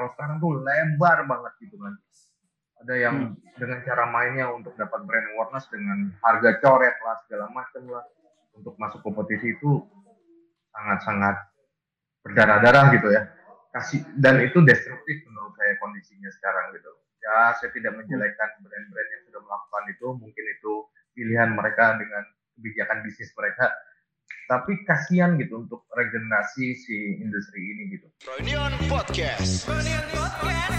[0.00, 1.92] kalau sekarang tuh lebar banget gitu kan
[2.80, 3.60] ada yang hmm.
[3.60, 8.04] dengan cara mainnya untuk dapat brand awareness dengan harga coret lah segala macam lah.
[8.56, 9.84] Untuk masuk kompetisi itu
[10.72, 11.36] sangat-sangat
[12.24, 13.28] berdarah-darah gitu ya.
[13.70, 16.90] Kasih dan itu destruktif menurut saya kondisinya sekarang gitu.
[17.20, 20.06] Ya saya tidak menjelekkan brand-brand yang sudah melakukan itu.
[20.16, 20.72] Mungkin itu
[21.14, 22.24] pilihan mereka dengan
[22.56, 23.70] kebijakan bisnis mereka
[24.50, 28.06] tapi kasihan gitu untuk regenerasi si industri ini gitu.
[28.26, 29.70] Reunion Podcast.
[29.70, 30.78] Reunion Podcast.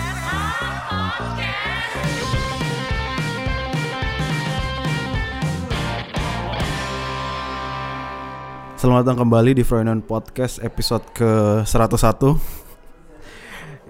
[8.82, 12.33] Selamat datang kembali di Froynon Podcast episode ke 101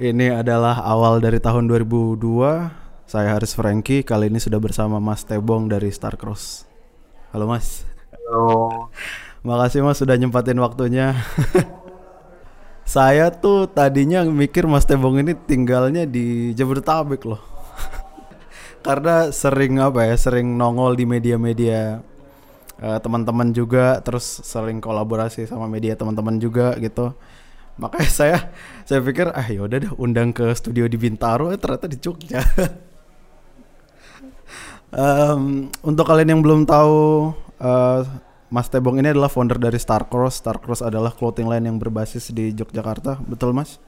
[0.04, 2.20] Ini adalah awal dari tahun 2002
[3.08, 6.68] Saya Haris Franky, kali ini sudah bersama Mas Tebong dari Starcross
[7.32, 8.92] Halo Mas Halo
[9.42, 11.18] Makasih Mas sudah nyempatin waktunya.
[12.86, 17.42] Saya tuh tadinya mikir Mas Tebong ini tinggalnya di Jabodetabek loh.
[18.86, 22.06] Karena sering apa ya, sering nongol di media-media
[22.86, 27.18] uh, teman-teman juga terus sering kolaborasi sama media teman-teman juga gitu.
[27.82, 28.38] Makanya saya
[28.86, 32.46] saya pikir ah yaudah deh undang ke studio di Bintaro eh, ternyata di Jogja.
[34.92, 37.32] Um, untuk kalian yang belum tahu
[37.64, 38.04] uh,
[38.52, 40.44] Mas Tebong ini adalah founder dari Starcross.
[40.44, 43.80] Starcross adalah clothing line yang berbasis di Yogyakarta, betul Mas?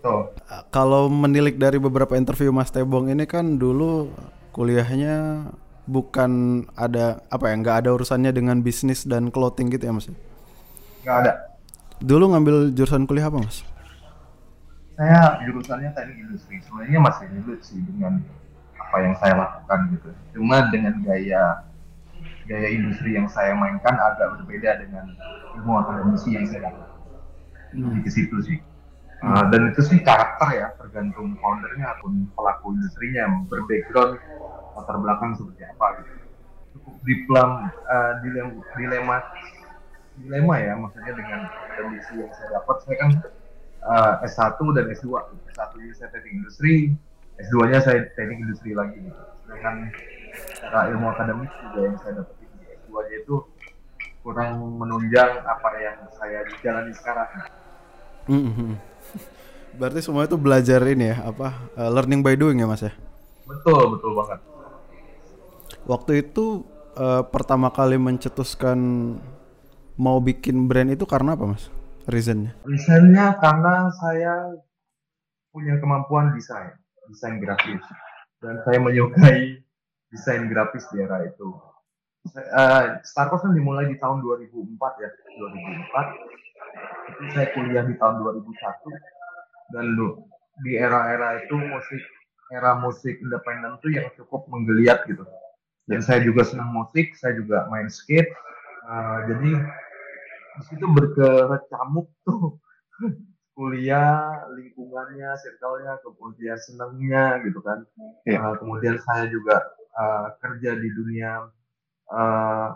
[0.00, 0.32] Betul.
[0.48, 4.08] Uh, kalau menilik dari beberapa interview Mas Tebong ini kan dulu
[4.56, 5.46] kuliahnya
[5.84, 10.08] bukan ada apa ya nggak ada urusannya dengan bisnis dan clothing gitu ya mas?
[11.04, 11.32] Nggak ada.
[12.00, 13.60] Dulu ngambil jurusan kuliah apa mas?
[14.96, 16.56] Saya jurusannya teknik industri.
[16.64, 18.24] Sebenarnya masih relate sih dengan
[18.80, 20.08] apa yang saya lakukan gitu.
[20.32, 21.68] Cuma dengan gaya
[22.44, 25.12] gaya industri yang saya mainkan agak berbeda dengan
[25.60, 26.88] ilmu akademisi yang saya dapat.
[27.74, 28.00] Hmm.
[28.04, 28.58] Ke situ sih.
[29.24, 34.20] Uh, dan itu sih karakter ya, tergantung foundernya ataupun pelaku industrinya berbackground
[34.74, 36.12] latar belakang seperti apa gitu
[36.74, 37.50] cukup diplom
[37.86, 39.16] uh, dilema, dilema
[40.18, 41.40] dilema ya maksudnya dengan
[41.78, 43.10] kondisi yang saya dapat saya kan
[43.82, 45.06] uh, eh, S1 dan S2
[45.54, 46.74] S1 nya saya teknik industri
[47.38, 49.22] S2 nya saya teknik industri lagi gitu.
[49.50, 49.90] dengan
[50.60, 52.46] cara ilmu akademik juga yang saya dapat di
[52.84, 53.36] S2 nya itu
[54.24, 57.28] kurang menunjang apa yang saya jalani sekarang
[58.28, 58.72] mm -hmm.
[59.74, 62.94] Berarti semua itu belajar ini ya, apa uh, learning by doing ya mas ya?
[63.42, 64.40] Betul, betul banget.
[65.84, 66.62] Waktu itu
[66.94, 68.78] uh, pertama kali mencetuskan
[69.98, 71.66] mau bikin brand itu karena apa mas?
[72.06, 72.54] Reasonnya?
[72.62, 74.34] Reasonnya karena saya
[75.50, 76.78] punya kemampuan desain,
[77.10, 77.82] desain grafis,
[78.38, 79.58] dan saya menyukai
[80.14, 81.50] desain grafis di era itu.
[82.32, 85.10] Uh, Star Wars kan dimulai di tahun 2004 ya,
[85.42, 86.14] 2004.
[87.10, 88.54] Itu saya kuliah di tahun 2001
[89.74, 90.22] dan lu
[90.62, 92.02] di era-era itu musik
[92.52, 95.26] era musik independen tuh yang cukup menggeliat gitu
[95.90, 98.30] dan saya juga senang musik saya juga main skate
[98.86, 99.50] uh, jadi
[100.54, 102.60] di situ berkecamuk tuh
[103.58, 107.82] kuliah lingkungannya circle-nya kemudian senangnya gitu kan
[108.28, 108.38] yeah.
[108.38, 108.46] Iya.
[108.46, 109.62] uh, kemudian saya juga
[109.94, 111.48] uh, kerja di dunia
[112.10, 112.68] uh,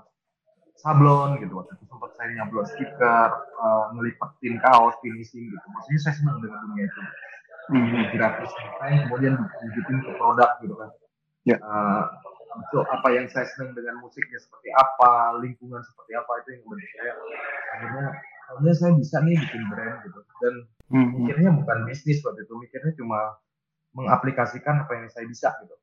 [0.78, 6.14] sablon gitu waktu itu sempat saya nyablon stiker uh, ngelipatin kaos finishing gitu maksudnya saya
[6.18, 7.02] senang dengan dunia itu
[7.74, 8.02] mm-hmm.
[8.14, 10.90] grafis desain kemudian diwujudin ke produk gitu kan
[11.46, 11.58] yeah.
[11.58, 11.58] Iya.
[11.66, 12.02] uh,
[12.70, 16.90] so, apa yang saya senang dengan musiknya seperti apa, lingkungan seperti apa itu yang membentuk
[16.96, 17.12] saya.
[17.76, 18.06] Akhirnya,
[18.50, 20.20] akhirnya saya bisa nih bikin brand gitu.
[20.42, 20.54] Dan
[20.92, 21.08] hmm.
[21.22, 23.20] mikirnya bukan bisnis waktu itu, mikirnya cuma
[23.96, 25.76] mengaplikasikan apa yang saya bisa gitu.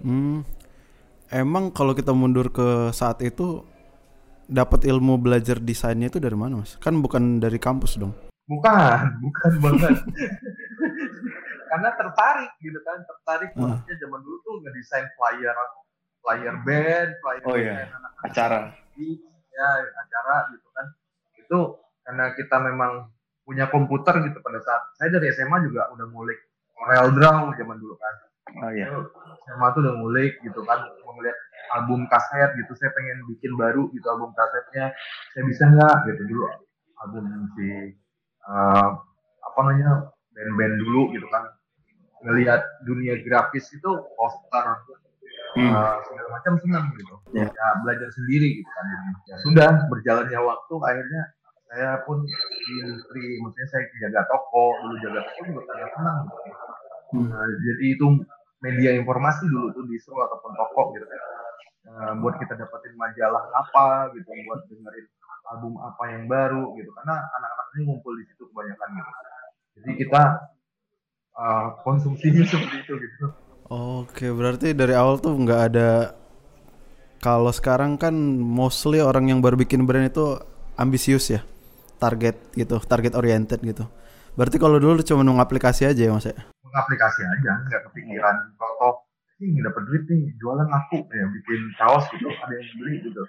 [0.00, 0.40] Hmm.
[1.30, 3.62] Emang kalau kita mundur ke saat itu
[4.50, 6.74] dapat ilmu belajar desainnya itu dari mana mas?
[6.82, 8.10] Kan bukan dari kampus dong?
[8.50, 9.94] Bukan, bukan banget.
[11.70, 13.62] Karena tertarik gitu kan, tertarik uh.
[13.62, 15.54] maksudnya zaman dulu tuh ngedesain flyer
[16.18, 17.72] flyer band, flyer oh, iya.
[17.78, 18.58] band anak -anak acara.
[19.54, 19.70] Ya,
[20.02, 20.86] acara gitu kan.
[21.38, 21.58] Itu
[22.02, 23.06] karena kita memang
[23.46, 26.42] punya komputer gitu pada saat saya dari SMA juga udah ngulik
[26.74, 28.14] Corel Draw zaman dulu kan.
[28.58, 28.86] Oh iya.
[29.46, 31.38] SMA tuh udah ngulik gitu kan, mau ngeliat
[31.78, 34.90] album kaset gitu, saya pengen bikin baru gitu album kasetnya,
[35.32, 36.46] saya bisa nggak gitu dulu
[37.00, 37.24] album
[37.56, 37.96] si
[38.44, 38.90] uh,
[39.40, 41.44] apa namanya band-band dulu gitu kan
[42.20, 44.64] ngelihat dunia grafis itu poster
[45.56, 45.72] hmm.
[45.72, 47.48] uh, segala macam senang gitu yeah.
[47.48, 48.84] ya belajar sendiri gitu kan
[49.24, 51.22] ya sudah berjalannya waktu akhirnya
[51.70, 56.64] saya pun di industri maksudnya saya jaga toko dulu jaga toko juga sangat senang gitu
[57.16, 57.28] hmm.
[57.32, 58.06] uh, jadi itu
[58.60, 61.20] media informasi dulu tuh di Seru ataupun toko gitu kan
[61.90, 65.06] uh, buat kita dapetin majalah apa gitu buat dengerin
[65.50, 69.10] album apa yang baru gitu karena anak-anak ini ngumpul di situ kebanyakan gitu
[69.80, 70.22] jadi kita
[71.40, 73.26] uh, konsumsinya seperti itu gitu.
[73.70, 75.90] Oke, berarti dari awal tuh nggak ada
[77.22, 80.40] kalau sekarang kan mostly orang yang baru bikin brand itu
[80.74, 81.40] ambisius ya,
[82.02, 83.86] target gitu, target oriented gitu.
[84.34, 86.34] Berarti kalau dulu cuma aplikasi aja ya mas ya?
[86.70, 88.36] Mengaplikasi aja, nggak kepikiran.
[88.56, 89.02] Kalau
[89.42, 93.22] ini dapat duit nih, jualan laku ya, bikin kaos gitu, ada yang beli gitu.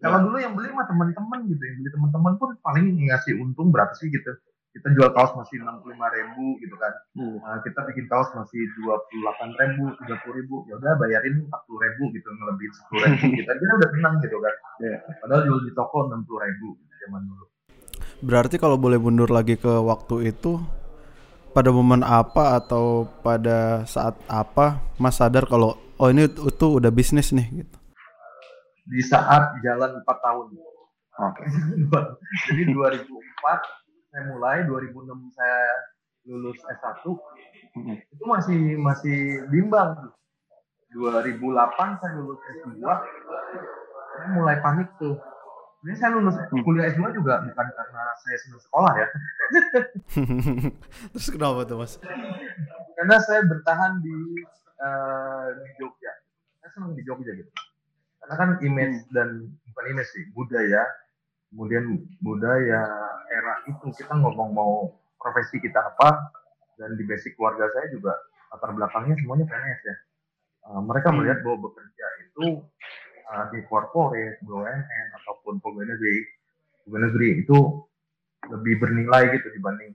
[0.00, 3.92] Kalau dulu yang beli mah teman-teman gitu, yang beli teman-teman pun paling ngasih untung berapa
[3.96, 4.32] sih gitu
[4.76, 7.40] kita jual kaos masih enam puluh lima ribu gitu kan hmm.
[7.40, 11.34] uh, kita bikin kaos masih dua puluh delapan ribu tiga puluh ribu ya udah bayarin
[11.48, 14.54] empat puluh ribu gitu ngelebihin sepuluh ribu kita kita udah tenang gitu kan
[14.84, 14.98] yeah.
[15.24, 17.44] padahal jual di toko enam puluh ribu gitu, zaman dulu
[18.20, 20.60] berarti kalau boleh mundur lagi ke waktu itu
[21.56, 27.32] pada momen apa atau pada saat apa mas sadar kalau oh ini itu udah bisnis
[27.32, 27.76] nih gitu
[28.86, 30.52] di saat jalan empat tahun
[31.16, 31.48] Oke.
[31.48, 31.48] Okay.
[32.52, 33.08] Jadi 2004
[34.12, 35.60] saya mulai 2006 saya
[36.28, 37.96] lulus S1 hmm.
[38.16, 39.18] itu masih masih
[39.48, 39.94] bimbang
[40.92, 45.14] 2008 saya lulus S2 saya mulai panik tuh
[45.86, 46.66] ini saya lulus hmm.
[46.66, 49.08] kuliah S2 juga bukan karena saya senang sekolah ya
[51.14, 52.02] terus kenapa tuh mas
[52.98, 54.18] karena saya bertahan di
[54.82, 56.12] uh, di Jogja
[56.58, 57.50] saya senang di Jogja gitu
[58.18, 59.12] karena kan image hmm.
[59.14, 59.28] dan
[59.70, 60.82] bukan image sih budaya
[61.54, 62.82] kemudian budaya
[63.30, 64.90] era itu kita ngomong mau
[65.22, 66.34] profesi kita apa
[66.82, 68.12] dan di basic keluarga saya juga
[68.50, 69.96] latar belakangnya semuanya PNS ya
[70.66, 71.16] uh, mereka hmm.
[71.22, 72.46] melihat bahwa bekerja itu
[73.32, 76.16] uh, di corporate BUMN ataupun pegawai negeri
[76.84, 77.58] pegawai negeri itu
[78.46, 79.92] lebih bernilai gitu dibanding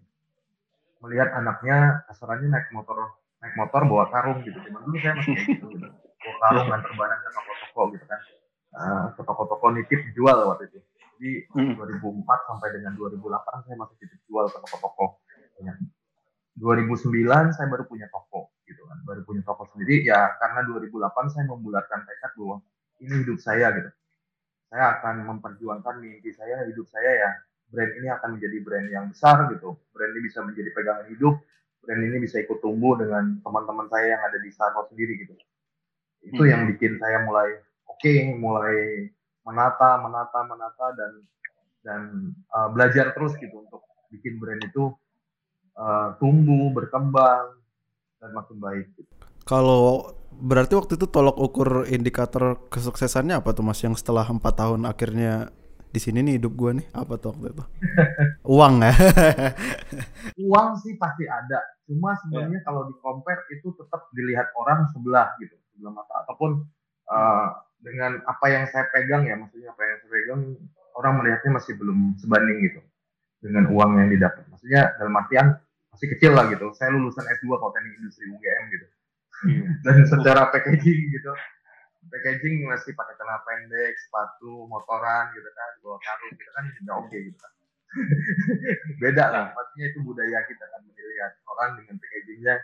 [1.01, 5.49] melihat anaknya kasarannya naik motor naik motor bawa karung gitu cuman dulu saya masih kayak
[5.57, 5.87] gitu, gitu.
[5.91, 8.19] bawa karung nganter barang ke toko-toko gitu kan
[8.77, 10.79] uh, ke toko-toko nitip dijual waktu itu
[11.21, 11.77] jadi hmm.
[11.77, 15.21] 2004 sampai dengan 2008 saya masih titip jual ke toko-toko.
[15.61, 15.77] Ya.
[16.57, 21.45] 2009 saya baru punya toko gitu kan, baru punya toko sendiri ya karena 2008 saya
[21.45, 22.65] membulatkan tekad bahwa
[23.01, 23.91] ini hidup saya gitu.
[24.71, 27.31] Saya akan memperjuangkan mimpi saya, hidup saya ya
[27.71, 29.79] brand ini akan menjadi brand yang besar gitu.
[29.95, 31.35] Brand ini bisa menjadi pegangan hidup,
[31.81, 35.33] brand ini bisa ikut tumbuh dengan teman-teman saya yang ada di Starbucks sendiri gitu.
[36.21, 36.51] Itu hmm.
[36.51, 37.57] yang bikin saya mulai
[37.87, 39.07] oke, okay, mulai
[39.47, 41.11] menata, menata, menata dan
[41.81, 42.01] dan
[42.53, 43.81] uh, belajar terus gitu untuk
[44.13, 44.93] bikin brand itu
[45.79, 47.57] uh, tumbuh, berkembang
[48.21, 48.85] dan makin baik.
[48.93, 49.09] Gitu.
[49.49, 53.81] Kalau berarti waktu itu tolok ukur indikator kesuksesannya apa tuh mas?
[53.83, 55.51] Yang setelah empat tahun akhirnya
[55.91, 57.63] di sini nih hidup gue nih apa tuh waktu itu?
[58.55, 58.93] Uang ya?
[60.39, 61.59] Uang sih pasti ada.
[61.83, 62.65] Cuma sebenarnya yeah.
[62.65, 66.23] kalau di compare itu tetap dilihat orang sebelah gitu sebelah mata.
[66.23, 66.63] Ataupun
[67.11, 67.47] uh,
[67.83, 70.41] dengan apa yang saya pegang ya maksudnya apa yang saya pegang
[70.95, 72.79] orang melihatnya masih belum sebanding gitu
[73.43, 74.47] dengan uang yang didapat.
[74.47, 75.59] Maksudnya dalam artian
[75.91, 76.71] masih kecil lah gitu.
[76.77, 78.87] Saya lulusan S2 kalau teknik industri UGM gitu.
[79.85, 81.31] dan secara packaging gitu
[82.11, 87.07] packaging masih pakai celana pendek sepatu motoran gitu kan bawa karung gitu kan udah oke
[87.07, 87.51] okay, gitu kan
[89.03, 92.55] beda lah maksudnya itu budaya kita kan melihat orang dengan packagingnya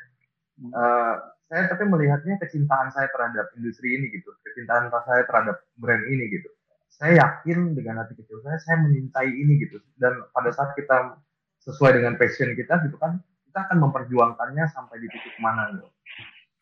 [0.73, 1.15] uh,
[1.47, 6.51] saya tapi melihatnya kecintaan saya terhadap industri ini gitu, kecintaan saya terhadap brand ini gitu.
[6.91, 9.79] Saya yakin dengan hati kecil saya, saya menyintai ini gitu.
[9.95, 11.15] Dan pada saat kita
[11.63, 15.87] sesuai dengan passion kita gitu kan, kita akan memperjuangkannya sampai di titik mana gitu.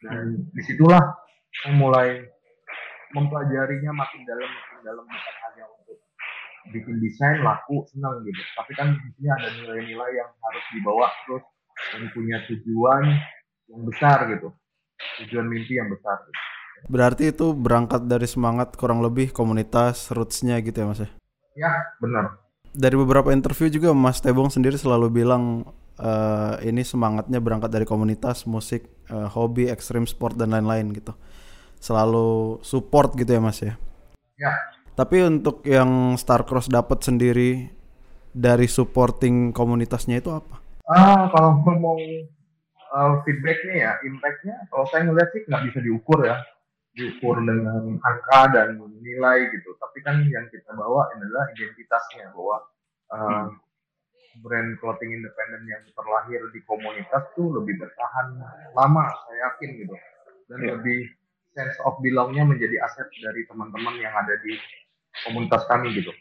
[0.06, 1.02] Dan di situlah
[1.62, 2.22] saya mulai
[3.18, 5.98] mempelajarinya makin dalam, makin dalam bukan hanya untuk
[6.70, 8.42] bikin desain laku senang gitu.
[8.54, 11.44] Tapi kan di sini ada nilai-nilai yang harus dibawa terus
[11.92, 13.04] dan punya tujuan
[13.72, 14.54] yang besar gitu
[15.24, 16.18] tujuan mimpi yang besar.
[16.86, 21.10] Berarti itu berangkat dari semangat kurang lebih komunitas rootsnya gitu ya mas ya?
[21.56, 21.72] Ya
[22.04, 22.46] benar.
[22.76, 25.64] Dari beberapa interview juga Mas Tebong sendiri selalu bilang
[26.00, 31.16] uh, ini semangatnya berangkat dari komunitas musik, uh, hobi, ekstrim sport dan lain-lain gitu.
[31.80, 33.76] Selalu support gitu ya mas ya?
[34.36, 34.52] Ya.
[34.96, 37.68] Tapi untuk yang Starcross dapat sendiri
[38.32, 40.60] dari supporting komunitasnya itu apa?
[40.88, 42.00] Ah, kalau mau
[42.96, 46.40] uh, feedbacknya ya, impactnya kalau saya ngeliat sih nggak bisa diukur ya,
[46.96, 49.76] diukur dengan angka dan nilai gitu.
[49.76, 52.58] Tapi kan yang kita bawa adalah identitasnya bahwa
[53.12, 53.48] uh,
[54.44, 58.36] brand clothing independen yang terlahir di komunitas tuh lebih bertahan
[58.76, 59.96] lama, saya yakin gitu,
[60.52, 60.72] dan yeah.
[60.76, 61.00] lebih
[61.56, 64.60] sense of belongnya menjadi aset dari teman-teman yang ada di
[65.24, 66.12] komunitas kami gitu.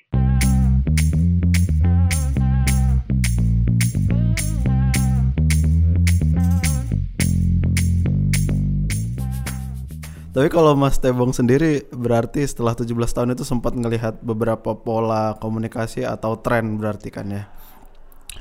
[10.34, 16.02] Tapi kalau Mas Tebong sendiri berarti setelah 17 tahun itu sempat ngelihat beberapa pola komunikasi
[16.02, 17.46] atau tren berarti kan ya?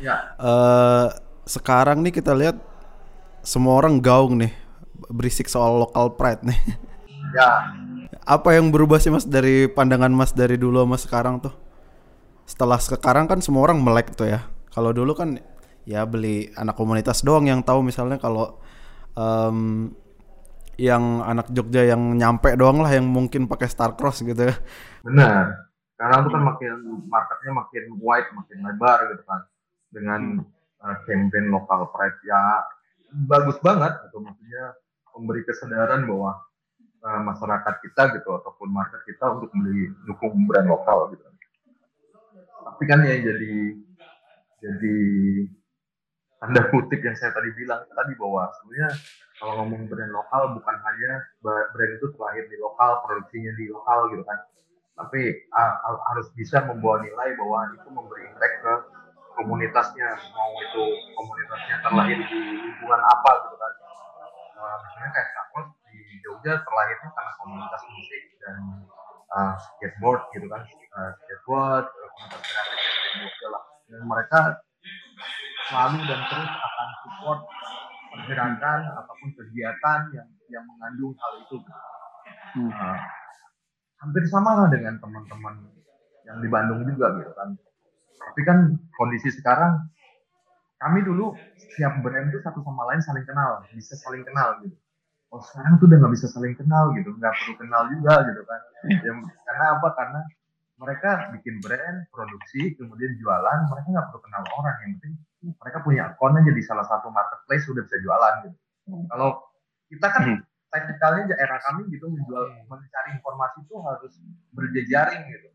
[0.01, 0.33] Ya.
[0.39, 1.11] Uh,
[1.43, 2.57] sekarang nih kita lihat
[3.43, 4.55] semua orang gaung nih
[5.11, 6.61] berisik soal local pride nih.
[7.33, 7.65] Ya,
[8.29, 11.49] Apa yang berubah sih mas dari pandangan mas dari dulu sama sekarang tuh?
[12.45, 14.45] Setelah sekarang kan semua orang melek tuh ya.
[14.69, 15.41] Kalau dulu kan
[15.81, 18.61] ya beli anak komunitas doang yang tahu misalnya kalau
[19.17, 19.89] em,
[20.77, 24.55] yang anak Jogja yang nyampe doang lah yang mungkin pakai Star Cross gitu ya.
[25.01, 25.73] benar.
[25.97, 26.73] Sekarang tuh kan makin
[27.09, 29.41] marketnya makin wide, makin lebar gitu kan.
[29.93, 30.41] Dengan
[30.81, 32.65] uh, campaign lokal pride ya
[33.29, 34.73] bagus banget gitu maksudnya
[35.13, 36.41] memberi kesadaran bahwa
[37.05, 41.23] uh, masyarakat kita gitu ataupun market kita untuk beli dukung brand lokal gitu.
[42.63, 43.55] Tapi kan yang jadi
[44.63, 44.97] jadi
[46.41, 48.89] tanda kutip yang saya tadi bilang tadi bahwa sebenarnya
[49.37, 51.11] kalau ngomong brand lokal bukan hanya
[51.43, 54.39] brand itu terlahir di lokal, produksinya di lokal gitu kan.
[54.93, 55.21] Tapi
[55.53, 58.73] uh, ha- harus bisa membawa nilai bahwa itu memberi impact ke
[59.35, 63.73] komunitasnya, mau itu komunitasnya terlahir di lingkungan apa gitu kan.
[64.53, 68.57] Uh, misalnya kayak Sakos di Jogja terlahirnya karena komunitas musik dan
[69.33, 70.61] uh, skateboard gitu kan,
[70.97, 73.63] uh, skateboard, komunitas kreatif di Jogja lah.
[73.89, 74.39] Dan mereka
[75.69, 77.39] selalu dan terus akan support
[78.13, 81.57] pergerakan ataupun kegiatan yang yang mengandung hal itu.
[82.53, 82.69] Hmm.
[82.69, 82.99] Uh,
[84.03, 85.63] hampir sama lah dengan teman-teman
[86.27, 87.55] yang di Bandung juga gitu kan.
[88.31, 88.57] Tapi kan
[88.95, 89.89] kondisi sekarang
[90.79, 94.75] kami dulu setiap brand itu satu sama lain saling kenal, bisa saling kenal gitu.
[95.33, 98.61] Oh sekarang tuh udah nggak bisa saling kenal gitu, nggak perlu kenal juga gitu kan.
[99.01, 99.11] Ya,
[99.47, 99.87] karena apa?
[99.97, 100.21] Karena
[100.77, 104.75] mereka bikin brand, produksi, kemudian jualan, mereka nggak perlu kenal orang.
[104.83, 105.13] Yang penting
[105.57, 108.57] mereka punya akun aja di salah satu marketplace sudah bisa jualan gitu.
[109.09, 109.29] Kalau
[109.89, 110.39] kita kan Hmm.
[110.69, 114.13] teknikalnya era kami gitu menjual mencari informasi itu harus
[114.51, 115.49] berjejaring gitu.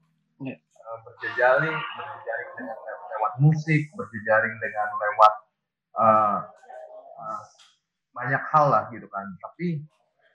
[0.88, 0.94] Iya.
[0.94, 5.32] Eh, berjejaring, berjejaring dengan lew- lewat musik, berjejaring dengan lewat
[5.94, 6.38] eh,
[7.18, 7.42] eh,
[8.10, 9.26] banyak hal lah gitu kan.
[9.38, 9.84] Tapi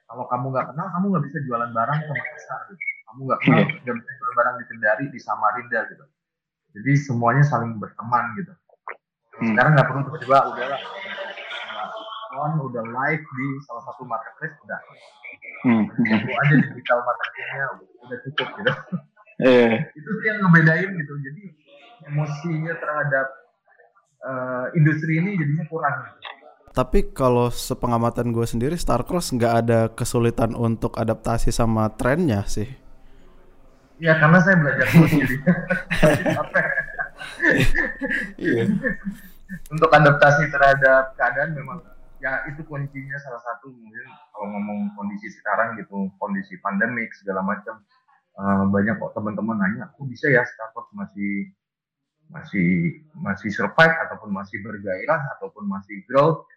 [0.05, 2.83] kalau kamu nggak kenal, kamu nggak bisa jualan barang ke Makassar gitu.
[3.03, 3.75] Kamu nggak kenal, Iya.
[3.81, 6.05] nggak bisa jualan barang di Kendari, di Samarinda gitu.
[6.73, 8.53] Jadi semuanya saling berteman gitu.
[9.33, 9.49] Hmm.
[9.49, 10.81] Sekarang nggak perlu tiba-tiba udahlah
[12.33, 14.81] on udah live di salah satu marketplace udah
[15.63, 15.85] Hmm.
[15.87, 17.65] Itu aja digital marketingnya
[18.03, 18.71] udah cukup gitu
[19.41, 21.43] Eh, itu sih yang ngebedain gitu jadi
[22.05, 23.27] emosinya terhadap
[24.21, 26.17] eh, industri ini jadinya kurang gitu.
[26.73, 32.69] Tapi kalau sepengamatan gue sendiri Starcross nggak ada kesulitan untuk adaptasi sama trennya sih.
[34.01, 35.35] ya karena saya belajar terus jadi.
[38.41, 38.63] Iya.
[39.69, 41.77] untuk adaptasi terhadap keadaan memang
[42.23, 47.83] ya itu kuncinya salah satu mungkin kalau ngomong kondisi sekarang gitu kondisi pandemik segala macam
[48.39, 51.53] eh, banyak kok teman-teman nanya kok bisa ya Starbucks masih
[52.33, 56.47] masih masih survive ataupun masih bergairah ataupun masih growth?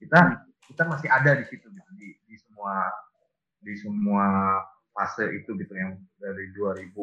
[0.00, 2.88] Kita kita masih ada di situ gitu di, di semua
[3.62, 4.26] di semua
[4.96, 6.96] fase itu gitu yang dari 2004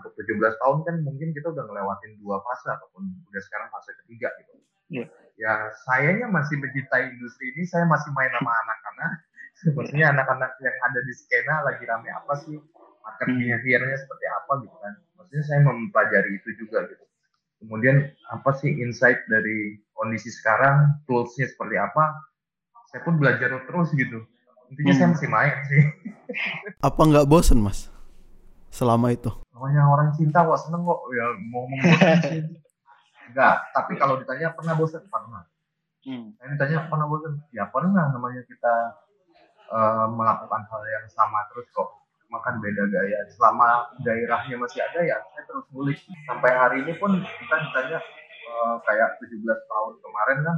[0.00, 4.32] untuk 17 tahun kan mungkin kita udah ngelewatin dua fase ataupun udah sekarang fase ketiga
[4.40, 4.52] gitu.
[4.84, 5.06] Iya.
[5.40, 5.52] ya
[5.88, 9.12] sayanya masih mencintai industri ini saya masih main sama anak-anak.
[9.76, 12.56] Maksudnya anak-anak yang ada di skena lagi rame apa sih
[13.04, 14.92] market behaviornya seperti apa gitu kan.
[15.20, 17.04] Maksudnya saya mempelajari itu juga gitu.
[17.64, 17.96] Kemudian
[18.28, 22.12] apa sih insight dari kondisi sekarang toolsnya seperti apa
[22.90, 24.24] saya pun belajar terus gitu.
[24.72, 25.14] Intinya saya Hmm.
[25.16, 25.82] masih main sih.
[26.88, 27.92] Apa nggak bosen mas?
[28.72, 29.30] Selama itu?
[29.54, 31.00] namanya orang cinta kok seneng kok.
[31.14, 31.80] Ya mau ngomong
[33.32, 35.42] enggak tapi kalau ditanya pernah bosan pernah.
[36.04, 36.36] Hmm.
[36.36, 38.74] saya ditanya pernah bosan ya pernah namanya kita
[39.72, 42.03] eh, melakukan hal yang sama terus kok
[42.34, 43.18] cuma kan beda gaya.
[43.30, 48.02] Selama gairahnya masih ada ya saya terus ngulik sampai hari ini pun kita ditanya
[48.50, 50.56] eh, kayak 17 tahun kemarin kan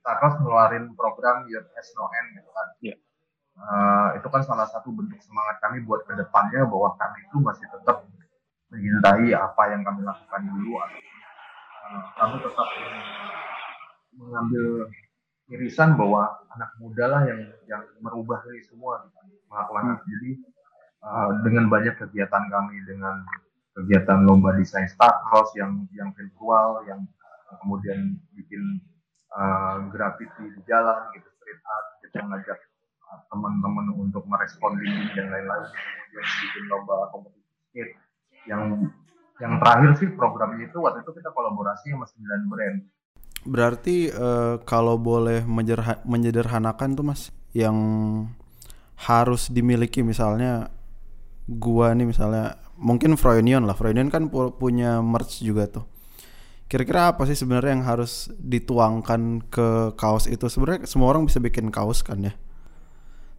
[0.00, 2.68] Starbucks ngeluarin program Your Has No End gitu kan.
[2.80, 2.96] Iya.
[3.52, 7.68] Eh, itu kan salah satu bentuk semangat kami buat ke depannya bahwa kami itu masih
[7.68, 8.08] tetap
[8.72, 10.80] mencintai apa yang kami lakukan dulu.
[10.80, 12.68] Eh, kami tetap
[14.16, 14.88] mengambil
[15.52, 19.04] irisan bahwa anak muda lah yang yang merubah ini semua
[19.52, 20.00] melakukan Hmm.
[20.06, 20.30] jadi
[21.04, 23.24] uh, dengan banyak kegiatan kami dengan
[23.76, 27.04] kegiatan lomba desain Star Cross yang yang virtual yang
[27.62, 28.82] kemudian bikin
[29.34, 32.58] uh, graffiti di jalan gitu street art kita ngajak
[33.10, 37.94] uh, teman-teman untuk merespon dinding dan lain-lain kemudian bikin lomba kompetisi skate.
[38.50, 38.62] Yang
[39.40, 42.76] yang terakhir sih programnya itu waktu itu kita kolaborasi sama 9 brand.
[43.40, 45.48] Berarti eh, kalau boleh
[46.04, 47.76] menyederhanakan tuh mas, yang
[49.00, 50.68] harus dimiliki misalnya
[51.50, 55.84] gua nih misalnya mungkin Froynion lah, Froynion kan pu- punya merch juga tuh.
[56.70, 60.46] Kira-kira apa sih sebenarnya yang harus dituangkan ke kaos itu?
[60.46, 62.32] Sebenarnya semua orang bisa bikin kaos kan ya.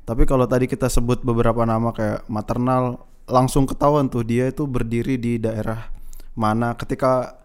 [0.04, 5.16] Tapi kalau tadi kita sebut beberapa nama kayak maternal, langsung ketahuan tuh dia itu berdiri
[5.16, 5.88] di daerah
[6.36, 6.76] mana.
[6.76, 7.40] Ketika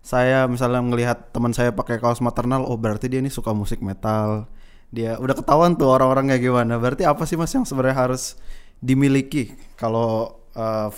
[0.00, 4.48] saya misalnya melihat teman saya pakai kaos maternal, oh berarti dia ini suka musik metal.
[4.88, 6.80] Dia udah ketahuan tuh orang-orang kayak gimana.
[6.80, 8.40] Berarti apa sih mas yang sebenarnya harus
[8.78, 10.90] dimiliki kalau uh,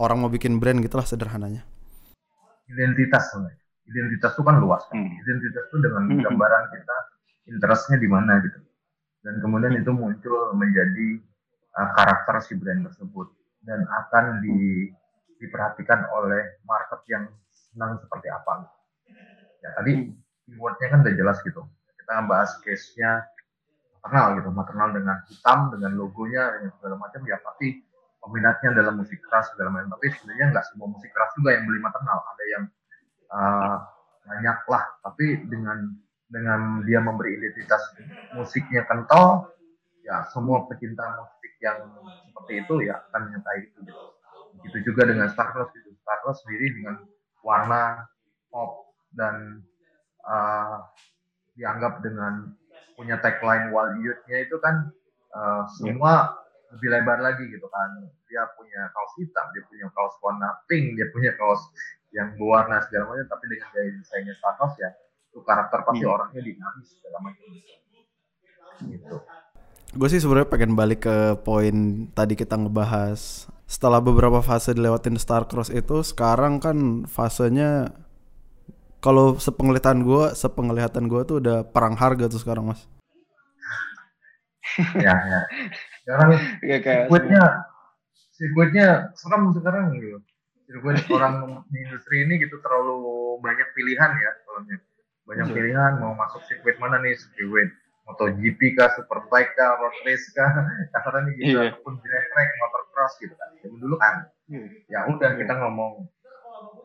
[0.00, 1.64] orang mau bikin brand gitulah sederhananya?
[2.68, 3.62] identitas sebenarnya.
[3.84, 4.82] Identitas itu kan luas.
[4.88, 5.04] Kan?
[5.04, 5.20] Hmm.
[5.20, 6.20] Identitas itu dengan Hmm.
[6.24, 6.96] gambaran kita
[7.52, 8.60] interestnya di mana gitu.
[9.24, 11.20] Dan kemudian itu muncul menjadi
[11.76, 13.28] uh, karakter si brand tersebut
[13.64, 14.88] dan akan di,
[15.40, 18.68] diperhatikan oleh market yang senang seperti apa.
[19.64, 20.12] Ya tadi
[20.44, 21.64] keywordnya kan udah jelas gitu.
[22.00, 23.24] Kita bahas case-nya
[24.04, 27.80] maternal gitu, maternal dengan hitam, dengan logonya, dengan segala macam ya pasti
[28.20, 29.96] peminatnya dalam musik keras segala macam.
[29.96, 32.18] Tapi sebenarnya nggak semua musik keras juga yang beli maternal.
[32.20, 32.64] Ada yang
[33.32, 33.76] uh,
[34.28, 35.78] banyak lah, tapi dengan
[36.28, 37.80] dengan dia memberi identitas
[38.36, 39.48] musiknya kental,
[40.04, 41.88] ya semua pecinta musik yang
[42.28, 43.78] seperti itu ya akan menyertai itu.
[43.88, 44.04] Gitu.
[44.60, 45.96] Begitu juga dengan Starcross gitu.
[46.04, 47.00] Starcross sendiri dengan
[47.40, 48.04] warna
[48.52, 49.64] pop dan
[50.28, 50.84] uh,
[51.56, 52.52] dianggap dengan
[52.94, 54.90] punya tagline Wild Youth-nya itu kan
[55.34, 56.38] uh, semua
[56.74, 58.08] lebih lebar lagi gitu kan.
[58.26, 61.62] Dia punya kaos hitam, dia punya kaos warna pink, dia punya kaos
[62.14, 64.90] yang berwarna segala macam, tapi dengan gaya desainnya Starcross ya,
[65.30, 66.14] itu karakter pasti Hmm.
[66.14, 67.46] orangnya dinamis segala macam.
[68.86, 69.16] Gitu.
[69.94, 75.70] Gue sih sebenarnya pengen balik ke poin tadi kita ngebahas setelah beberapa fase dilewatin Starcross
[75.70, 77.94] itu sekarang kan fasenya
[79.04, 82.88] kalau sepenglihatan gue sepenglihatan gue tuh udah perang harga tuh sekarang mas
[84.96, 85.40] Ya, ya.
[86.02, 86.30] Sekarang
[86.64, 87.42] kayak sirkuitnya
[88.34, 90.18] sirkuitnya serem sekarang gitu.
[90.66, 92.96] Sirkuit orang di industri ini gitu terlalu
[93.38, 94.76] banyak pilihan ya soalnya.
[95.24, 97.70] Banyak pilihan mau masuk sirkuit mana nih sirkuit
[98.04, 100.50] MotoGP kah, Superbike kah, road race kah,
[100.92, 101.72] kasarannya gitu Iya.
[101.72, 103.48] ataupun drag track, motocross gitu kan.
[103.62, 104.14] Zaman dulu kan
[104.44, 104.68] Hmm.
[104.92, 106.04] ya udah kita ngomong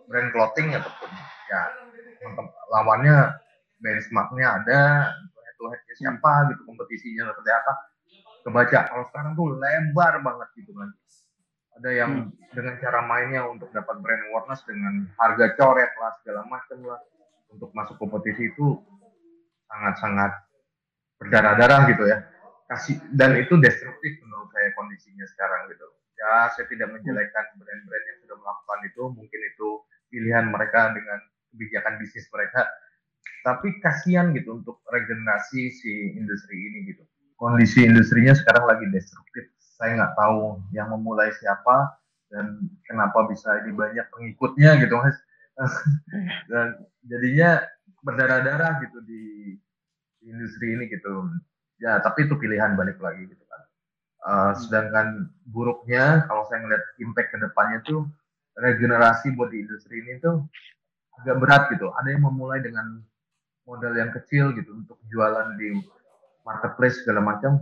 [0.08, 1.12] brand clothing ataupun
[1.52, 1.60] ya
[2.70, 3.18] lawannya
[3.80, 4.80] benchmarknya ada
[5.16, 7.74] head to headnya siapa gitu kompetisinya seperti apa.
[8.40, 10.90] Kebaca kalau sekarang tuh lebar banget gitu kan.
[11.80, 12.12] Ada yang
[12.52, 17.00] dengan cara mainnya untuk dapat brand awareness dengan harga coret lah segala macam lah
[17.56, 18.84] untuk masuk kompetisi itu
[19.72, 20.32] sangat-sangat
[21.20, 22.20] berdarah-darah gitu ya.
[22.68, 25.88] Kasih dan itu destruktif menurut saya kondisinya sekarang gitu.
[26.20, 29.70] Ya saya tidak menjelekkan brand-brand yang sudah melakukan itu mungkin itu
[30.12, 31.20] pilihan mereka dengan
[31.54, 32.66] kebijakan bisnis mereka.
[33.44, 37.04] Tapi kasihan gitu untuk regenerasi si industri ini gitu.
[37.40, 39.48] Kondisi industrinya sekarang lagi destruktif.
[39.80, 41.96] Saya nggak tahu yang memulai siapa
[42.28, 45.18] dan kenapa bisa ini banyak pengikutnya gitu mas.
[46.52, 47.64] Dan jadinya
[48.04, 49.56] berdarah-darah gitu di,
[50.20, 51.32] di industri ini gitu.
[51.80, 53.62] Ya tapi itu pilihan balik lagi gitu kan.
[54.20, 58.04] Uh, sedangkan buruknya kalau saya ngeliat impact ke depannya tuh
[58.60, 60.44] regenerasi buat di industri ini tuh
[61.24, 61.92] agak berat gitu.
[61.96, 63.04] Ada yang memulai dengan
[63.68, 65.78] modal yang kecil gitu untuk jualan di
[66.48, 67.60] marketplace segala macam.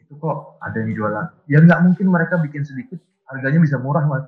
[0.00, 1.26] Itu kok ada yang jualan.
[1.46, 4.24] Ya nggak mungkin mereka bikin sedikit harganya bisa murah mas.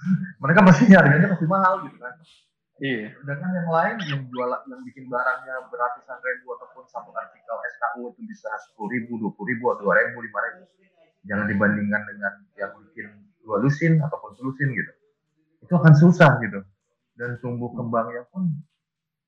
[0.42, 2.14] Mereka pasti harganya pasti mahal gitu kan.
[2.80, 3.12] Iya.
[3.20, 8.24] sedangkan yang lain yang jualan yang bikin barangnya beratusan ribu ataupun satu artikel SKU itu
[8.24, 10.64] bisa sepuluh ribu dua puluh ribu dua ribu lima ribu.
[11.28, 13.12] Jangan dibandingkan dengan yang bikin
[13.44, 14.92] dua lusin ataupun selusin gitu.
[15.60, 16.64] Itu akan susah gitu
[17.20, 18.48] dan tumbuh kembangnya pun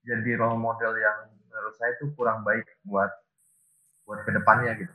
[0.02, 3.12] jadi role model yang menurut saya itu kurang baik buat
[4.08, 4.94] buat ke depannya gitu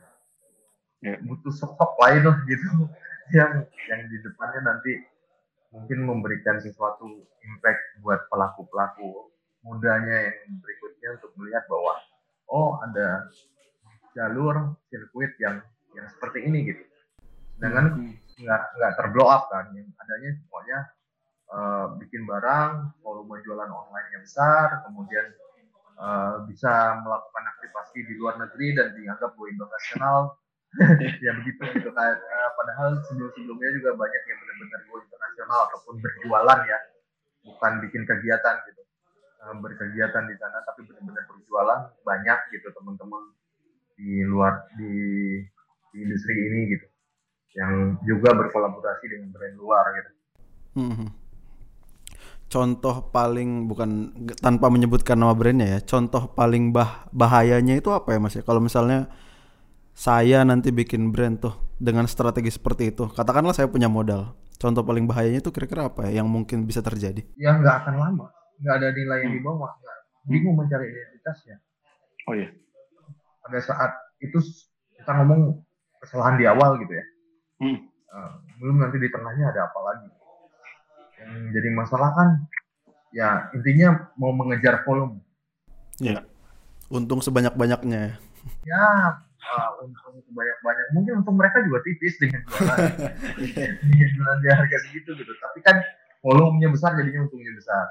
[0.98, 1.14] Ya.
[1.22, 2.66] butuh sosok lain lah gitu
[3.38, 4.98] yang yang di depannya nanti
[5.70, 9.30] mungkin memberikan sesuatu impact buat pelaku-pelaku
[9.62, 12.02] mudanya yang berikutnya untuk melihat bahwa
[12.50, 13.30] oh ada
[14.10, 15.62] jalur sirkuit yang
[15.94, 16.82] yang seperti ini gitu.
[17.62, 18.14] Sedangkan Hmm.
[18.42, 20.78] nggak nggak terblow up kan, yang adanya semuanya
[21.48, 25.26] eh, bikin barang, volume jualan online yang besar, kemudian
[25.98, 30.36] eh, bisa melakukan aktivasi di luar negeri dan dianggap go internasional.
[31.24, 32.12] ya begitu gitu kan.
[32.52, 36.78] Padahal sebelum-sebelumnya juga banyak yang benar-benar go internasional ataupun berjualan ya,
[37.48, 38.82] bukan bikin kegiatan gitu.
[39.48, 43.32] Berkegiatan di sana tapi benar-benar berjualan banyak gitu teman-teman
[43.98, 44.94] di luar di,
[45.90, 46.86] di industri ini gitu
[47.58, 50.10] yang juga berkolaborasi dengan brand luar gitu.
[50.78, 51.27] Mhm.
[52.48, 53.90] Contoh paling bukan
[54.40, 55.80] tanpa menyebutkan nama brandnya ya.
[55.84, 58.42] Contoh paling bah bahayanya itu apa ya mas ya?
[58.42, 59.12] Kalau misalnya
[59.92, 64.32] saya nanti bikin brand tuh dengan strategi seperti itu, katakanlah saya punya modal.
[64.56, 67.22] Contoh paling bahayanya itu kira-kira apa ya yang mungkin bisa terjadi?
[67.36, 68.26] Ya nggak akan lama.
[68.58, 69.38] nggak ada nilai yang Hmm.
[69.38, 71.62] dibawa nggak bingung mencari identitasnya
[72.26, 72.50] Oh iya.
[73.38, 74.34] pada saat itu
[74.98, 75.62] kita ngomong
[76.02, 77.06] kesalahan di awal gitu ya
[77.62, 77.78] Hmm.
[77.86, 80.10] Eh, belum nanti di tengahnya ada apa lagi
[81.28, 82.28] yang jadi masalah kan
[83.12, 85.20] ya intinya mau mengejar volume
[85.98, 86.22] Ya.
[86.94, 88.14] Untung sebanyak-banyaknya.
[88.62, 88.86] ya.
[89.48, 92.78] uh, untung banyak banyak mungkin untuk mereka juga tipis dengan jualan
[93.82, 95.82] dengan jualan di harga segitu gitu tapi kan
[96.22, 97.86] volumenya besar jadinya untungnya besar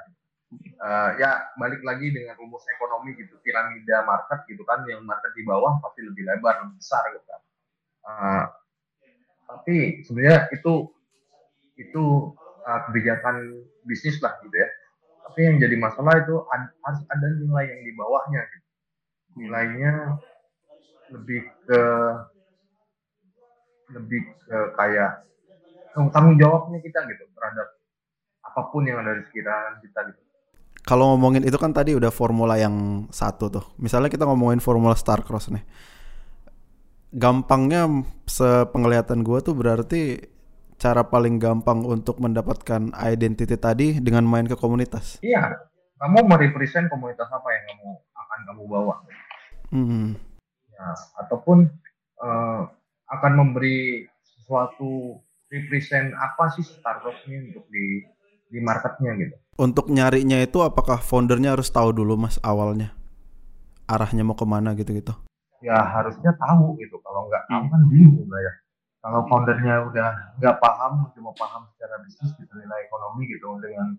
[0.80, 5.44] Uh, ya balik lagi dengan rumus ekonomi gitu piramida market gitu kan yang market di
[5.44, 7.42] bawah pasti lebih lebar lebih besar gitu kan
[8.08, 8.48] Uh,
[9.44, 10.88] tapi sebenarnya itu
[11.76, 12.04] itu
[12.68, 14.70] uh, kebijakan bisnis lah gitu ya
[15.28, 16.36] tapi yang jadi masalah itu
[16.84, 18.68] harus ada nilai yang di bawahnya gitu
[19.38, 19.94] nilainya
[21.12, 21.82] lebih ke
[23.96, 25.24] lebih ke kayak
[26.12, 27.68] tanggung jawabnya kita gitu terhadap
[28.44, 30.22] apa pun yang ada di sekitaran kita gitu.
[30.88, 33.66] Kalau ngomongin itu kan tadi udah formula yang satu tuh.
[33.76, 35.64] Misalnya kita ngomongin formula Starcross nih.
[37.12, 37.88] Gampangnya
[38.28, 40.22] sepenglihatan gua tuh berarti
[40.78, 45.18] cara paling gampang untuk mendapatkan identity tadi dengan main ke komunitas.
[45.26, 45.58] Iya,
[45.98, 48.96] kamu merepresent komunitas apa yang kamu akan kamu bawa,
[49.74, 50.16] Hmm.
[50.72, 50.88] ya,
[51.20, 51.68] ataupun
[52.18, 52.62] eh,
[53.08, 58.02] akan memberi sesuatu represent apa sih Starbucks ini untuk di
[58.48, 59.36] di marketnya gitu.
[59.58, 62.94] Untuk nyarinya itu apakah foundernya harus tahu dulu mas awalnya
[63.86, 65.14] arahnya mau ke mana gitu-gitu?
[65.62, 66.98] Ya harusnya tahu gitu.
[67.02, 67.72] Kalau nggak tahu Hmm.
[67.74, 68.54] kan bingung lah ya.
[69.08, 73.96] Kalau foundernya udah nggak paham, cuma paham secara bisnis gitu nilai ekonomi gitu dengan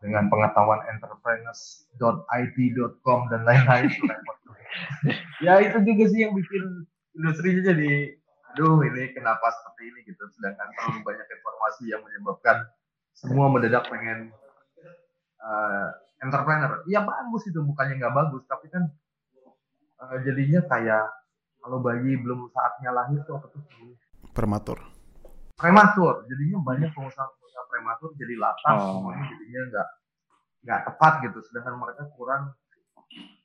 [0.00, 3.92] dengan pengetahuan entrepreneurs.it.com dan lain-lain
[5.44, 6.88] ya itu juga sih yang bikin
[7.20, 8.16] industrinya jadi
[8.56, 10.08] aduh ini kenapa seperti ini?
[10.08, 10.24] gitu.
[10.40, 12.64] Sedangkan terlalu banyak informasi yang menyebabkan
[13.12, 14.32] semua mendadak pengen
[15.36, 15.88] eh,
[16.24, 16.80] entrepreneur.
[16.88, 18.88] Ya bagus itu bukannya nggak bagus tapi kan
[20.00, 21.12] eh, jadinya kayak
[21.60, 23.60] kalau bayi belum saatnya lahir tuh apa tuh
[24.36, 24.78] Prematur.
[25.56, 29.00] prematur jadinya banyak pengusaha-pengusaha prematur jadi latah Oh.
[29.00, 29.88] semuanya jadinya nggak
[30.62, 32.42] nggak tepat gitu sedangkan mereka kurang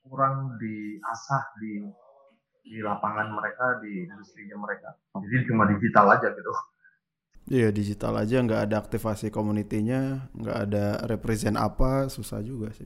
[0.04, 1.88] kurang diasah di
[2.62, 6.52] di lapangan mereka di industrinya mereka jadi cuma digital aja gitu
[7.42, 12.86] Iya digital aja nggak ada aktivasi komunitinya, nggak ada represent apa, susah juga sih.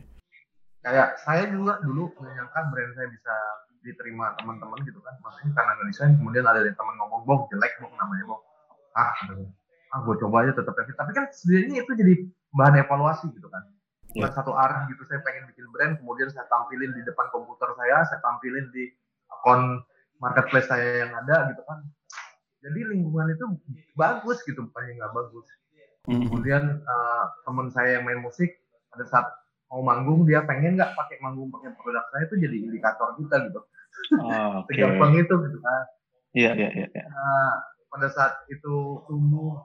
[0.80, 3.34] kayak saya juga dulu nggak nyangka brand saya bisa
[3.86, 5.14] diterima teman-teman gitu kan.
[5.22, 8.42] Maksudnya karena nggak desain kemudian ada yang teman ngomong bong jelek bong namanya bong.
[8.98, 9.14] Ah
[9.94, 12.14] ah gue coba aja tetap tapi kan sebenarnya itu jadi
[12.58, 13.64] bahan evaluasi gitu kan.
[14.12, 14.32] Bukan Ya.
[14.32, 18.20] satu arah gitu saya pengen bikin brand kemudian saya tampilin di depan komputer saya saya
[18.24, 18.90] tampilin di
[19.30, 19.84] akun
[20.24, 21.86] marketplace saya yang ada gitu kan.
[22.66, 23.46] Jadi lingkungan itu
[23.94, 25.48] bagus gitu bukannya nggak bagus.
[26.06, 26.30] Mhm.
[26.30, 28.62] kemudian eh, teman saya yang main musik
[28.94, 29.26] pada saat
[29.76, 33.60] mau manggung dia pengen nggak pakai manggung pakai produk saya itu jadi indikator kita gitu
[34.24, 34.72] Ah, Oke.
[34.72, 35.84] segampang itu gitu kan
[36.32, 36.88] Iya, iya, iya.
[36.92, 37.06] iya.
[37.08, 37.52] Nah,
[37.88, 38.76] pada saat itu
[39.08, 39.56] tumbuh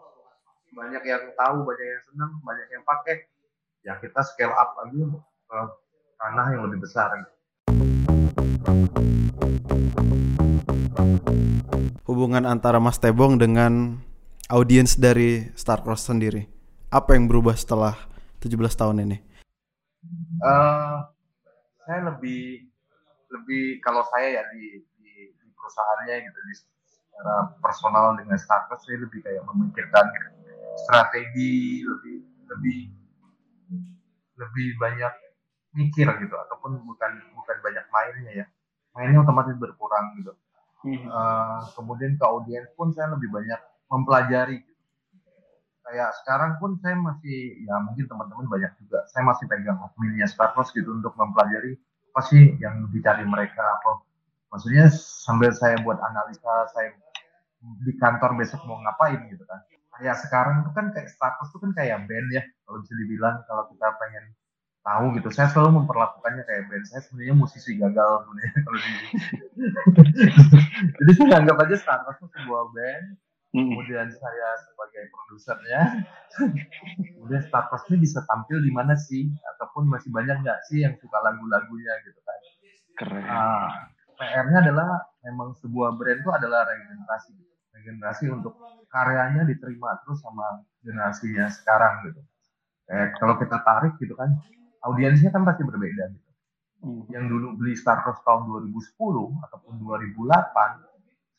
[0.70, 3.26] banyak yang tahu banyak yang senang banyak yang pakai
[3.82, 5.58] ya kita scale up lagi ke
[6.14, 7.32] ranah yang lebih besar gitu.
[12.06, 13.98] Hubungan antara Mas Tebong dengan
[14.46, 16.46] audiens dari Starcross sendiri.
[16.90, 17.94] Apa yang berubah setelah
[18.38, 19.18] 17 tahun ini?
[20.40, 20.96] Eh,
[21.84, 22.64] saya lebih
[23.30, 26.54] lebih kalau saya ya di, di, di perusahaannya gitu di
[26.88, 30.06] secara personal dengan startup saya lebih kayak memikirkan
[30.80, 32.16] strategi lebih
[32.48, 32.78] lebih
[34.40, 35.12] lebih banyak
[35.76, 38.46] mikir gitu ataupun bukan bukan banyak mainnya ya
[38.96, 40.32] mainnya otomatis berkurang gitu.
[40.88, 43.60] Eh, kemudian ke audiens pun saya lebih banyak
[43.92, 44.64] mempelajari.
[45.90, 50.70] Kayak sekarang pun saya masih ya mungkin teman-teman banyak juga saya masih pegang adminnya Starbucks
[50.70, 51.74] gitu untuk mempelajari
[52.14, 54.06] apa sih yang dicari mereka apa
[54.54, 56.94] maksudnya sambil saya buat analisa saya
[57.84, 59.60] di kantor besok mau ngapain gitu kan.
[60.00, 63.68] Kayak sekarang tuh kan kayak Starbucks tuh kan kayak band ya kalau bisa dibilang kalau
[63.68, 64.24] kita pengen
[64.80, 65.28] tahu gitu.
[65.28, 66.84] Saya selalu memperlakukannya kayak band.
[66.88, 68.92] Saya sebenarnya musisi gagal sebenarnya kalau di
[70.98, 73.06] jadi saya anggap aja Starbucks itu sebuah band.
[73.50, 75.80] Kemudian saya sebagai produsernya
[77.18, 81.18] kemudian Starbucks ini bisa tampil di mana sih ataupun masih banyak nggak sih yang suka
[81.18, 82.38] lagu-lagunya gitu kan
[83.00, 83.24] Keren.
[83.24, 87.32] Nah, PR-nya adalah memang sebuah brand itu adalah regenerasi
[87.72, 88.54] regenerasi untuk
[88.92, 92.20] karyanya diterima terus sama generasinya sekarang gitu
[92.84, 94.36] kayak kalau kita tarik gitu kan
[94.84, 96.30] audiensnya kan pasti berbeda gitu
[96.80, 97.12] Mhm.
[97.12, 100.80] yang dulu beli Starbucks tahun 2010 ataupun 2008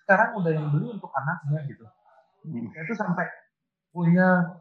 [0.05, 1.81] sekarang udah yang beli untuk anaknya gitu.
[2.45, 3.25] Saya tuh sampai
[3.91, 4.57] punya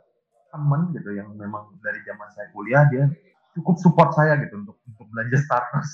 [0.50, 3.06] temen gitu yang memang dari zaman saya kuliah dia
[3.54, 5.92] cukup support saya gitu untuk untuk belanja Starbucks.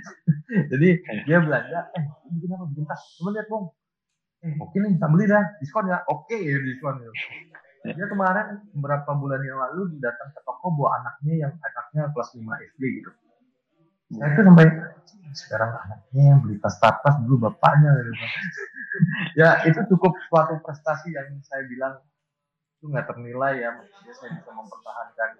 [0.70, 0.88] Jadi
[1.26, 3.64] dia belanja, eh ini bikin apa bikin tas, coba lihat bang.
[4.44, 7.02] Eh oke nih, tak beli dah, diskon ya, oke ya diskon.
[7.02, 7.10] Ya.
[7.84, 12.40] Dia kemarin beberapa bulan yang lalu datang ke toko bawa anaknya yang anaknya kelas 5
[12.72, 13.10] SD gitu.
[14.14, 14.66] Saya tuh sampai
[15.34, 18.26] sekarang anaknya yang beli tas Starbucks dulu bapaknya gitu.
[19.34, 21.98] ya itu cukup suatu prestasi yang saya bilang
[22.78, 23.70] itu nggak ternilai ya.
[23.74, 25.30] Maksudnya saya bisa mempertahankan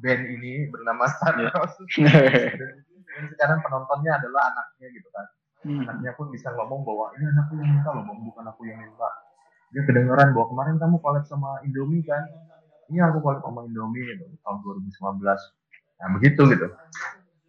[0.00, 1.74] band ini bernama Starbucks
[3.12, 5.26] dan sekarang penontonnya adalah anaknya gitu kan.
[5.62, 5.86] Hmm.
[5.86, 9.10] anaknya pun bisa ngomong bahwa ini anakku yang minta loh bukan aku yang minta.
[9.70, 12.26] Dia kedengeran bahwa kemarin kamu collab sama Indomie kan?
[12.90, 15.22] Ini aku collab sama Indomie gitu, tahun 2019
[16.02, 16.66] nah begitu gitu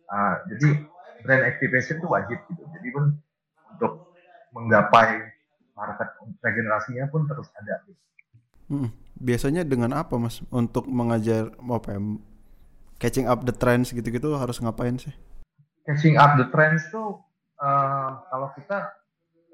[0.07, 0.83] Ah, jadi
[1.23, 3.05] brand activation itu wajib gitu jadi pun
[3.73, 3.93] untuk
[4.53, 5.23] menggapai
[5.73, 7.97] market regenerasinya pun terus ada gitu.
[8.69, 11.99] Hmm, Biasanya dengan apa mas untuk mengajar apa ya,
[12.97, 15.13] catching up the trends gitu-gitu harus ngapain sih?
[15.83, 17.19] catching up the trends tuh
[17.59, 18.87] eh, kalau kita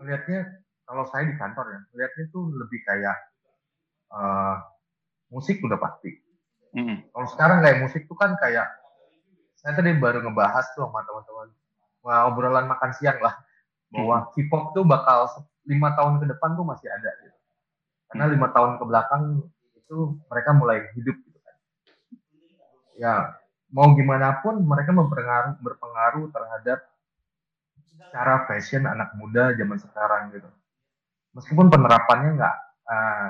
[0.06, 0.46] lihatnya
[0.86, 3.18] kalau saya di kantor ya lihatnya tuh lebih kayak
[4.14, 4.56] eh,
[5.30, 6.12] musik udah pasti
[6.70, 7.02] Hmm.
[7.10, 8.70] kalau sekarang kayak musik tuh kan kayak
[9.60, 11.48] saya tadi baru ngebahas tuh sama teman-teman.
[12.32, 13.36] Obrolan makan siang lah.
[13.92, 15.28] Bahwa K-pop tuh bakal
[15.68, 17.38] lima tahun ke depan tuh masih ada gitu.
[18.10, 19.24] karena lima tahun ke belakang
[19.78, 21.56] itu mereka mulai hidup gitu kan.
[22.98, 23.38] Ya
[23.70, 26.80] mau gimana pun mereka mempengaruh berpengaruh terhadap
[28.10, 30.50] cara fashion anak muda zaman sekarang gitu.
[31.38, 32.56] Meskipun penerapannya nggak
[32.90, 33.30] eh,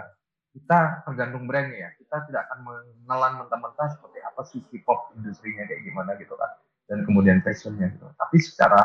[0.59, 1.89] kita tergantung brandnya ya.
[1.95, 6.51] Kita tidak akan menelan mentah-mentah seperti apa sih K-pop industrinya kayak gimana gitu kan.
[6.91, 8.11] Dan kemudian fashionnya gitu.
[8.19, 8.83] Tapi secara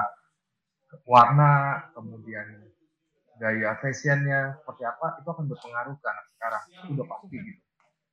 [1.02, 2.46] warna kemudian
[3.42, 6.62] gaya fashionnya seperti apa itu akan berpengaruh ke anak sekarang.
[6.70, 7.60] Itu udah pasti gitu.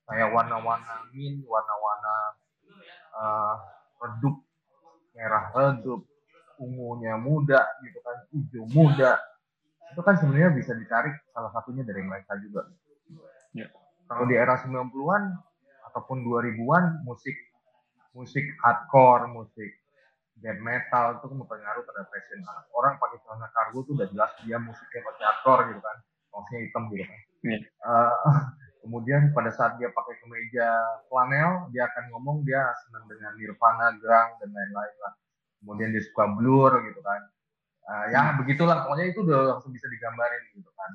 [0.09, 2.15] Kayak warna-warna mint warna-warna
[3.15, 3.55] eh,
[4.01, 4.35] redup
[5.13, 6.01] merah redup
[6.57, 9.21] ungunya muda gitu kan hijau muda.
[9.91, 12.67] Itu kan sebenarnya bisa dicari salah satunya dari mereka juga
[13.51, 13.67] Ya.
[14.07, 15.23] kalau di era 90-an
[15.91, 17.35] ataupun 2000-an musik
[18.15, 19.71] musik hardcore musik
[20.39, 22.39] death metal itu kan mempengaruhi terhadap fashion.
[22.73, 25.97] Orang pakai celana kargo tuh udah jelas dia musiknya pakai hardcore gitu kan
[26.31, 27.19] kaosnya hitam gitu kan.
[27.45, 27.59] Iya.
[27.67, 28.13] Eh,
[28.81, 30.67] kemudian pada saat dia pakai kemeja
[31.11, 35.13] flanel dia akan ngomong dia senang dengan Nirvana, Grang dan lain-lain lah.
[35.61, 37.21] Kemudian dia suka blur gitu kan.
[37.81, 40.91] Eh, ya begitulah pokoknya itu udah langsung bisa digambarin gitu kan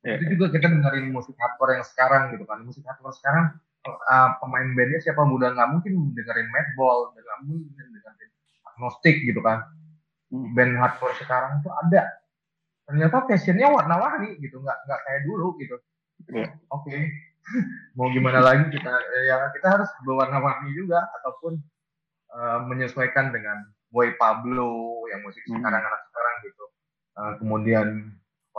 [0.00, 0.16] Iya.
[0.16, 3.52] itu juga kita dengerin musik hardcore yang sekarang gitu kan musik hardcore sekarang
[3.84, 8.30] eh, pemain bandnya siapa udah nggak mungkin dengerin Madball nggak mungkin dengerin
[8.66, 9.68] agnostik gitu kan
[10.30, 10.54] Hmm.
[10.54, 12.06] band hardcore sekarang tuh ada
[12.86, 15.74] ternyata fashionnya warna-warni gitu nggak nggak kayak dulu gitu
[16.30, 16.54] Iya.
[16.70, 16.96] oke
[17.98, 18.94] mau gimana lagi kita
[19.26, 21.58] ya kita harus berwarna-warni juga ataupun
[22.30, 23.58] eh, menyesuaikan dengan
[23.90, 25.58] Boy Pablo yang musik Hmm.
[25.58, 26.64] sekarang anak sekarang gitu
[27.10, 27.88] Eh, kemudian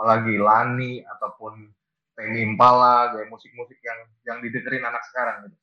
[0.02, 1.70] apalagi Lani ataupun
[2.18, 5.56] Temi Impala gaya musik-musik yang yang didengerin anak sekarang gitu.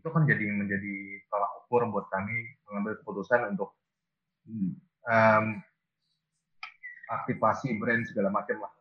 [0.00, 0.96] Itu kan jadi menjadi
[1.28, 3.76] tolak ukur buat kami mengambil keputusan untuk
[5.04, 5.60] em,
[7.12, 8.72] aktivasi brand segala macam lah.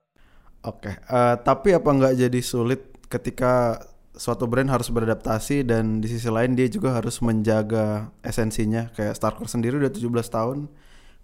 [0.63, 3.83] Oke, eh, tapi apa nggak jadi sulit ketika
[4.15, 8.95] suatu brand harus beradaptasi dan di sisi lain dia juga harus menjaga esensinya?
[8.95, 10.71] Kayak Starcore sendiri udah 17 tahun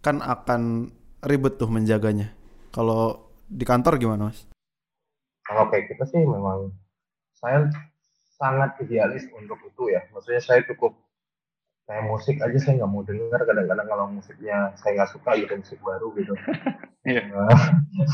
[0.04, 0.91] kan akan
[1.24, 2.36] ribet tuh menjaganya.
[2.70, 4.46] Kalau di kantor gimana mas?
[5.46, 6.74] kalau kayak kita sih memang
[7.38, 7.70] saya
[8.36, 10.98] sangat idealis untuk itu ya maksudnya saya cukup
[11.86, 15.80] kayak musik aja saya nggak mau dengar kadang-kadang kalau musiknya saya nggak suka gitu musik
[15.86, 16.34] baru gitu
[17.06, 17.22] Iya.
[17.30, 17.54] Nah,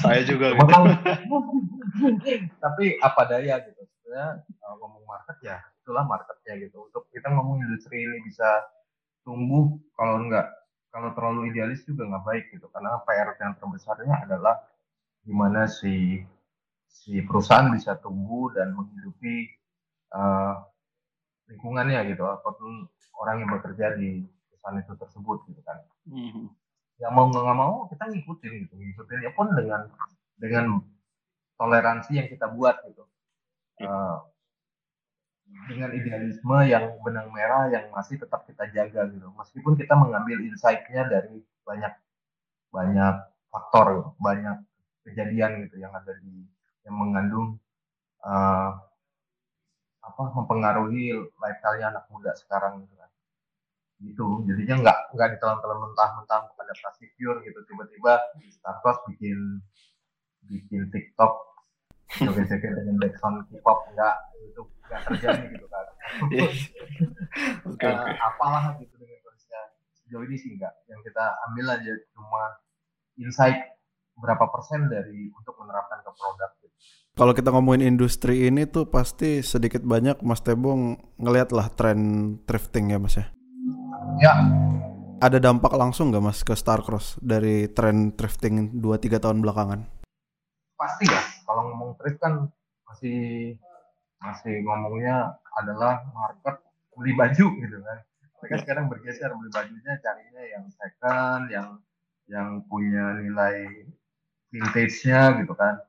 [0.04, 0.68] Saya juga gitu.
[2.64, 7.64] tapi apa daya gitu sebenarnya uh, ngomong market ya itulah marketnya gitu untuk kita ngomong
[7.64, 8.48] industri ini bisa
[9.24, 10.48] tumbuh kalau enggak
[10.92, 14.60] kalau terlalu idealis juga nggak baik gitu karena PR yang terbesarnya adalah
[15.26, 16.24] gimana si
[16.90, 19.48] si perusahaan bisa tumbuh dan menghidupi
[20.14, 20.60] uh,
[21.50, 22.88] lingkungannya gitu ataupun
[23.22, 25.78] orang yang bekerja di perusahaan itu tersebut gitu kan.
[26.10, 26.46] Mhm.
[27.02, 29.90] yang mau nggak mau kita ngikutin gitu ngikutin ya pun dengan
[30.38, 30.86] dengan
[31.58, 33.02] toleransi yang kita buat gitu.
[33.82, 34.18] Eh,
[35.66, 39.28] dengan idealisme yang benang merah yang masih tetap kita jaga gitu.
[39.34, 41.94] Meskipun kita mengambil insight-nya dari banyak
[42.70, 43.16] banyak
[43.50, 44.58] faktor gitu, banyak
[45.06, 46.46] kejadian gitu yang ada di
[46.86, 47.58] yang mengandung
[48.26, 48.72] eh,
[50.02, 53.10] apa mempengaruhi lifestyle anak muda sekarang gitu kan.
[54.02, 57.60] Gitu jadinya nggak nggak ditelan-telan mentah-mentah adaptasi pure gitu.
[57.70, 58.14] Tiba-tiba
[58.58, 59.62] Starbucks bikin
[60.50, 61.34] bikin TikTok
[62.12, 65.86] joget-joget dengan background K-pop nggak itu nggak terjadi gitu kan.
[66.34, 66.48] Iya.
[67.72, 68.14] Oke Eh, oke.
[68.20, 69.62] apalah gitu dengan kondisinya.
[69.96, 72.44] Sejauh ini sih enggak yang kita ambil aja cuma
[73.16, 73.58] insight
[74.18, 76.76] berapa persen dari untuk menerapkan ke produk gitu.
[77.12, 82.96] Kalau kita ngomongin industri ini tuh pasti sedikit banyak Mas Tebong ngeliat lah tren thrifting
[82.96, 83.26] ya Mas ya.
[84.20, 84.34] ya
[85.22, 90.02] Ada dampak langsung nggak Mas ke Starcross dari tren thrifting 2-3 tahun belakangan?
[90.82, 92.50] pasti ya kalau ngomong thrift kan
[92.90, 93.54] masih
[94.18, 96.58] masih ngomongnya adalah market
[96.98, 97.98] beli baju gitu kan
[98.42, 101.70] mereka sekarang bergeser beli bajunya carinya yang second yang
[102.26, 103.86] yang punya nilai
[104.52, 105.80] vintage-nya gitu kan.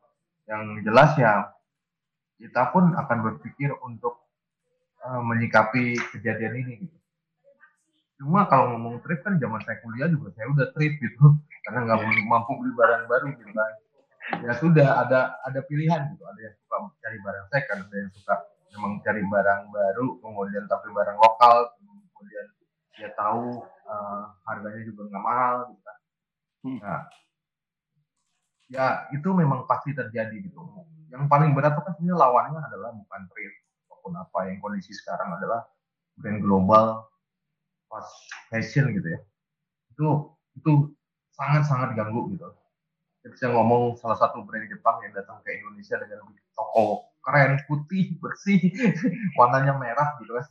[0.46, 1.50] Yang jelas ya
[2.38, 4.22] kita pun akan berpikir untuk
[5.02, 6.96] eh, menyikapi kejadian ini gitu.
[8.22, 11.36] Cuma kalau ngomong thrift kan zaman saya kuliah juga saya udah thrift gitu.
[11.66, 13.72] Karena nggak mampu beli barang baru gitu kan.
[14.46, 16.22] Ya sudah ada ada pilihan gitu.
[16.22, 18.34] Ada yang suka cari barang second ada yang suka
[18.72, 22.46] memang cari barang baru kemudian tapi barang lokal kemudian
[22.96, 25.98] dia tahu eh, harganya juga nggak mahal gitu kan.
[26.62, 26.78] Hmm.
[26.78, 27.02] nah
[28.72, 30.58] ya itu memang pasti terjadi gitu.
[31.12, 33.56] Yang paling berat itu kan sebenarnya lawannya adalah bukan trade
[33.92, 34.38] maupun apa.
[34.48, 35.68] Yang kondisi sekarang adalah
[36.16, 37.04] brand global
[37.92, 38.12] fast
[38.48, 39.20] fashion gitu ya.
[39.92, 40.08] Itu
[40.56, 40.72] itu
[41.36, 42.48] sangat sangat ganggu gitu.
[43.20, 48.18] Kita bisa ngomong salah satu brand Jepang yang datang ke Indonesia dengan toko keren putih
[48.18, 48.58] bersih
[49.38, 50.46] warnanya merah gitu kan.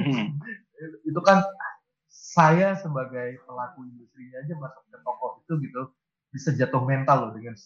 [0.00, 0.26] Hmm.
[1.12, 1.44] itu kan
[2.08, 5.82] saya sebagai pelaku industrinya aja masuk ke toko itu gitu
[6.30, 7.54] bisa jatuh mental loh dengan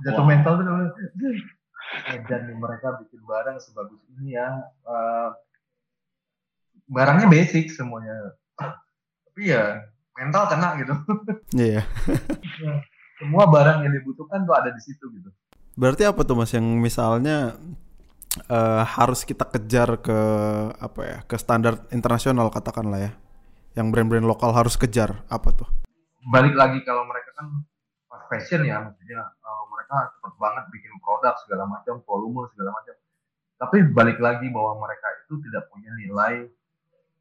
[0.00, 0.28] jatuh Wow.
[0.28, 0.64] mental tuh
[2.46, 4.48] nih mereka bikin barang sebagus ini ya
[4.82, 5.28] Eh,
[6.86, 8.34] barangnya basic semuanya
[9.28, 9.84] tapi ya
[10.16, 10.94] mental kena gitu
[11.54, 11.82] Iya.
[13.16, 15.30] semua barang yang dibutuhkan tuh ada di situ gitu
[15.70, 17.56] Berarti apa tuh Mas yang misalnya
[18.48, 20.18] eh, harus kita kejar ke
[20.76, 23.12] apa ya ke standar internasional katakanlah ya,
[23.74, 25.68] yang brand-brand lokal harus kejar apa tuh?
[26.28, 27.46] Balik lagi kalau mereka kan
[28.28, 32.94] fashion ya maksudnya eh, mereka cepet banget bikin produk segala macam volume segala macam
[33.60, 36.48] tapi balik lagi bahwa mereka itu tidak punya nilai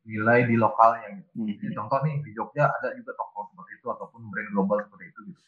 [0.08, 1.32] nilai di lokalnya gitu.
[1.36, 1.48] Hmm.
[1.52, 5.20] Jadi contoh nih di Jogja ada juga toko seperti itu ataupun brand global seperti itu
[5.30, 5.42] gitu.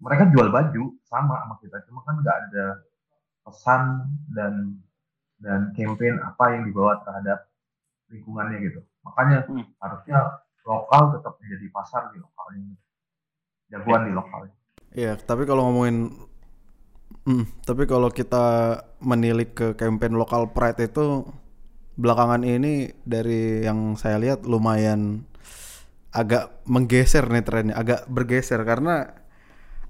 [0.00, 2.66] Mereka jual baju sama sama kita, cuma kan nggak ada
[3.42, 3.82] pesan
[4.30, 4.78] dan
[5.42, 7.50] dan campaign apa yang dibawa terhadap
[8.08, 8.80] lingkungannya gitu.
[9.02, 9.66] Makanya Hmm.
[9.82, 12.74] harusnya lokal tetap menjadi pasar di lokalnya.
[13.70, 14.54] Jagoan di lokalnya.
[14.96, 16.10] Iya, tapi kalau ngomongin
[17.26, 21.26] Hmm, tapi kalau kita menilik ke campaign lokal pride itu
[21.98, 25.26] belakangan ini dari yang saya lihat lumayan
[26.14, 29.10] agak menggeser nih trennya, agak bergeser karena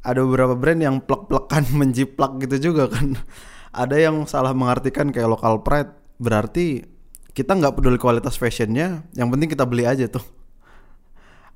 [0.01, 3.21] ada beberapa brand yang plek-plekan menjiplak gitu juga kan.
[3.77, 6.89] Ada yang salah mengartikan kayak lokal pride berarti
[7.37, 10.25] kita nggak peduli kualitas fashionnya, yang penting kita beli aja tuh.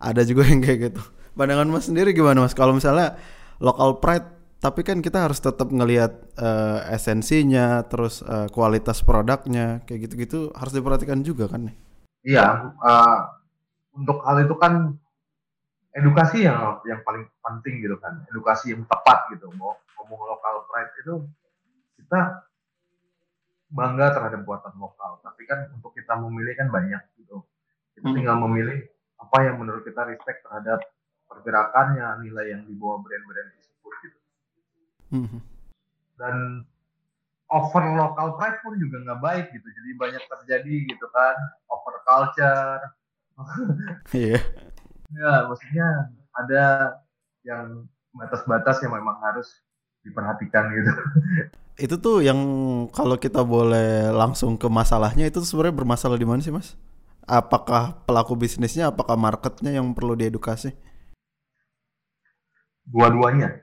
[0.01, 1.03] Ada juga yang kayak gitu.
[1.37, 2.57] Pandangan Mas sendiri gimana Mas?
[2.57, 3.21] Kalau misalnya
[3.61, 10.09] local pride tapi kan kita harus tetap ngelihat eh, esensinya, terus eh, kualitas produknya, kayak
[10.09, 11.77] gitu-gitu harus diperhatikan juga kan nih.
[12.29, 13.19] Iya, eh,
[13.97, 15.01] untuk hal itu kan
[15.97, 19.49] edukasi yang yang paling penting gitu kan, edukasi yang tepat gitu.
[19.57, 21.15] Mau ngomong lokal pride itu
[22.05, 22.45] kita
[23.73, 27.41] bangga terhadap buatan lokal, tapi kan untuk kita memilih kan banyak gitu.
[27.97, 28.17] Kita Hmm.
[28.21, 28.90] tinggal memilih
[29.31, 30.83] apa yang menurut kita respect terhadap
[31.31, 34.19] pergerakannya, nilai yang dibawa brand-brand tersebut gitu.
[35.15, 35.39] Mhm.
[36.19, 36.67] Dan
[37.47, 41.39] over local pride pun juga nggak baik gitu, jadi banyak terjadi gitu kan,
[41.71, 42.83] over culture,
[44.19, 44.43] Iya.
[45.11, 45.87] Ya, maksudnya
[46.35, 46.65] ada
[47.47, 49.47] yang batas-batas yang memang harus
[50.03, 50.93] diperhatikan gitu.
[51.81, 52.39] Itu tuh yang
[52.93, 56.77] kalau kita boleh langsung ke masalahnya itu sebenarnya bermasalah di mana sih Mas?
[57.27, 60.75] Apakah pelaku bisnisnya, apakah marketnya yang perlu diedukasi?
[62.91, 63.63] Dua-duanya.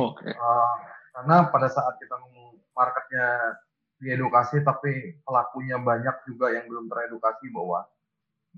[0.00, 0.26] Oke.
[0.26, 0.74] Eh,
[1.14, 3.58] karena pada saat kita ngomong marketnya
[3.98, 7.86] diedukasi, tapi pelakunya banyak juga yang belum teredukasi bahwa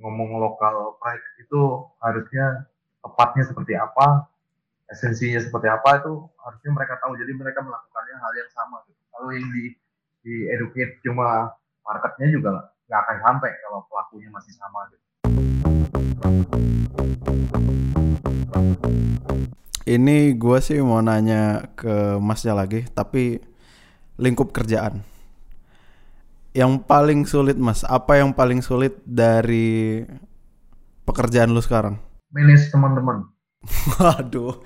[0.01, 1.61] ngomong lokal pride itu
[2.01, 4.29] harusnya tepatnya seperti apa,
[4.89, 7.17] esensinya seperti apa itu harusnya mereka tahu.
[7.17, 8.77] Jadi mereka melakukannya hal yang sama.
[8.89, 9.01] Gitu.
[9.13, 9.65] Kalau yang di
[10.21, 11.49] di educate cuma
[11.81, 12.53] marketnya juga
[12.91, 14.83] nggak akan sampai kalau pelakunya masih sama.
[14.91, 15.07] Gitu.
[19.87, 23.39] Ini gue sih mau nanya ke Masnya lagi, tapi
[24.19, 25.07] lingkup kerjaan.
[26.51, 30.03] Yang paling sulit Mas, apa yang paling sulit dari
[31.07, 31.95] pekerjaan lu sekarang?
[32.35, 33.31] Manage teman-teman.
[34.03, 34.59] Waduh,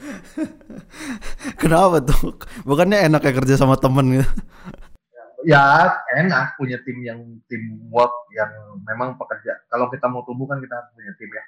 [1.60, 2.40] kenapa tuh?
[2.64, 4.28] Bukannya enak ya kerja sama temen gitu?
[5.44, 8.50] Ya enak punya tim yang teamwork yang
[8.88, 9.60] memang pekerja.
[9.68, 11.44] Kalau kita mau tumbuh kan kita harus punya tim ya.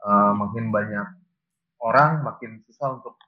[0.00, 1.06] Uh, makin banyak
[1.84, 3.20] orang makin susah untuk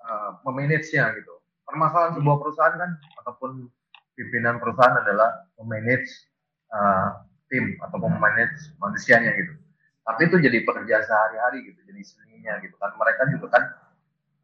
[0.00, 1.34] uh, memanage-nya gitu.
[1.68, 2.90] Permasalahan sebuah perusahaan kan
[3.24, 3.68] ataupun
[4.14, 6.08] pimpinan perusahaan adalah memanage
[6.72, 9.52] uh, tim atau memanage manusianya gitu.
[10.04, 12.92] Tapi itu jadi pekerjaan sehari-hari gitu, jadi seninya gitu kan.
[12.96, 13.64] Mereka juga kan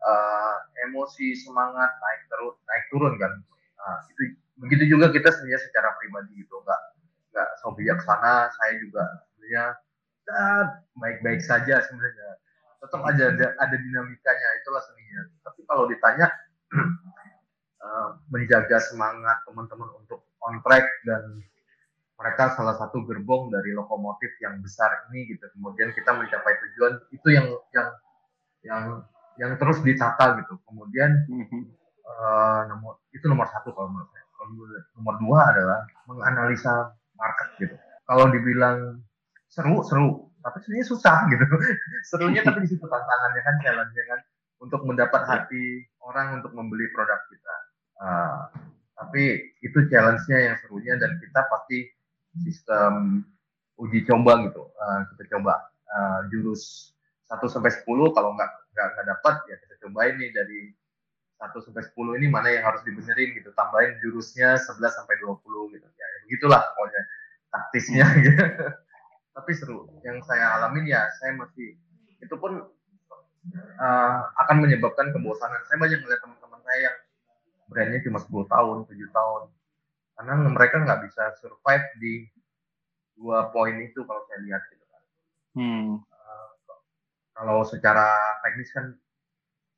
[0.01, 0.57] uh,
[0.89, 3.33] emosi semangat naik terus naik turun kan.
[3.81, 6.83] Nah, itu begitu juga kita sebenarnya secara pribadi gitu nggak
[7.33, 9.03] nggak so bijaksana saya juga
[9.33, 9.65] sebenarnya
[10.29, 10.45] ya,
[11.01, 12.39] baik-baik saja sebenarnya.
[12.81, 16.33] Tetap aja ada, ada dinamikanya itulah seninya tapi kalau ditanya
[17.85, 21.45] uh, menjaga semangat teman-teman untuk on track dan
[22.17, 27.29] mereka salah satu gerbong dari lokomotif yang besar ini gitu kemudian kita mencapai tujuan itu
[27.33, 27.89] yang yang
[28.65, 28.85] yang
[29.41, 30.61] yang terus ditata gitu.
[30.69, 31.11] Kemudian
[32.05, 34.20] uh, nomor itu nomor satu kalau menurut saya
[34.99, 35.81] nomor dua adalah
[36.11, 37.77] menganalisa market gitu.
[38.07, 39.01] Kalau dibilang
[39.51, 41.45] seru seru, tapi sebenarnya susah gitu.
[42.07, 44.21] Serunya tapi di situ tantangannya kan challenge-nya kan
[44.61, 47.57] untuk mendapat hati orang untuk membeli produk kita.
[48.01, 48.41] Uh,
[48.97, 51.89] tapi itu challenge-nya yang serunya dan kita pasti
[52.45, 53.25] sistem
[53.81, 54.69] uji coba gitu.
[54.77, 56.93] Uh, kita coba uh, jurus
[57.31, 60.75] 1 sampai 10 kalau nggak nggak dapat ya kita cobain nih dari
[61.41, 63.49] 1 sampai 10 ini mana yang harus dibenerin gitu.
[63.57, 65.41] Tambahin jurusnya 11 sampai 20
[65.73, 65.89] gitu.
[65.89, 67.03] Ya, ya begitulah pokoknya
[67.49, 68.45] taktisnya gitu.
[69.33, 69.89] Tapi seru.
[70.05, 71.81] Yang saya alamin ya saya masih
[72.21, 75.65] itu pun uh, akan menyebabkan kebosanan.
[75.65, 76.97] Saya banyak melihat teman-teman saya yang
[77.73, 79.43] brandnya cuma 10 tahun, 7 tahun.
[80.21, 82.29] Karena mereka nggak bisa survive di
[83.17, 85.03] dua poin itu kalau saya lihat gitu kan.
[85.57, 85.89] Hmm.
[86.05, 86.49] Uh,
[87.33, 88.13] kalau secara
[88.45, 88.93] teknis kan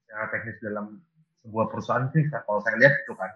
[0.03, 0.99] secara teknis dalam
[1.43, 3.31] sebuah perusahaan sih kalau saya lihat itu kan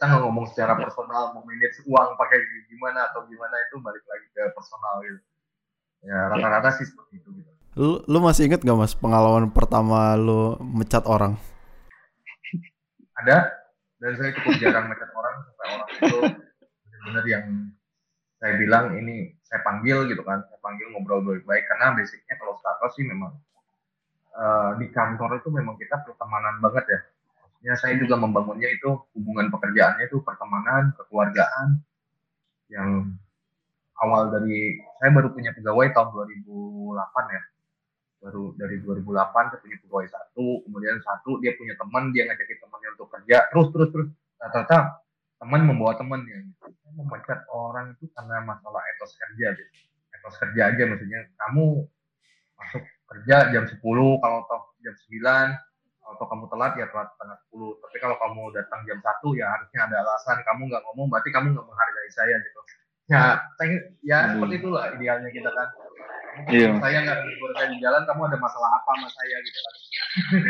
[0.00, 2.38] kita nggak ngomong secara personal mau manage uang pakai
[2.72, 5.20] gimana atau gimana itu balik lagi ke personal gitu.
[6.00, 7.50] Ya rata-rata sih seperti itu gitu.
[7.76, 11.36] Lu lu masih inget gak mas pengalaman pertama lu mecat orang?
[13.20, 13.52] Ada.
[14.00, 16.18] Dan saya cukup jarang mecat orang sampai orang itu
[16.80, 17.46] benar-benar yang
[18.40, 20.40] saya bilang ini saya panggil gitu kan.
[20.48, 23.36] Saya panggil ngobrol baik-baik karena basicnya kalau startup sih memang
[24.32, 27.00] uh, di kantor itu memang kita pertemanan banget ya
[27.60, 31.80] ya saya juga membangunnya itu hubungan pekerjaannya itu pertemanan, kekeluargaan.
[32.70, 32.90] Yang
[34.00, 36.08] awal dari saya baru punya pegawai tahun
[36.40, 37.42] 2008 ya.
[38.20, 42.88] Baru dari 2008 saya punya pegawai satu kemudian satu dia punya teman dia ngajakin temannya
[42.96, 43.36] untuk kerja.
[43.52, 44.08] Terus terus terus.
[44.40, 45.04] Rata-rata
[45.40, 49.72] teman membawa teman ya saya memecat orang itu karena masalah etos kerja gitu
[50.12, 51.88] etos kerja aja maksudnya kamu
[52.60, 53.80] masuk kerja jam 10
[54.20, 55.69] kalau toh jam 9
[56.16, 57.72] atau kamu telat ya telat setengah sepuluh.
[57.78, 60.38] Tapi kalau kamu datang jam satu ya harusnya ada alasan.
[60.42, 62.60] Kamu nggak ngomong berarti kamu nggak menghargai saya gitu.
[63.10, 63.22] Ya
[63.58, 64.30] saya, ya hmm.
[64.38, 65.68] seperti itulah idealnya kita kan.
[66.46, 66.78] Iya.
[66.78, 69.74] saya nggak berada di jalan kamu ada masalah apa sama saya gitu kan.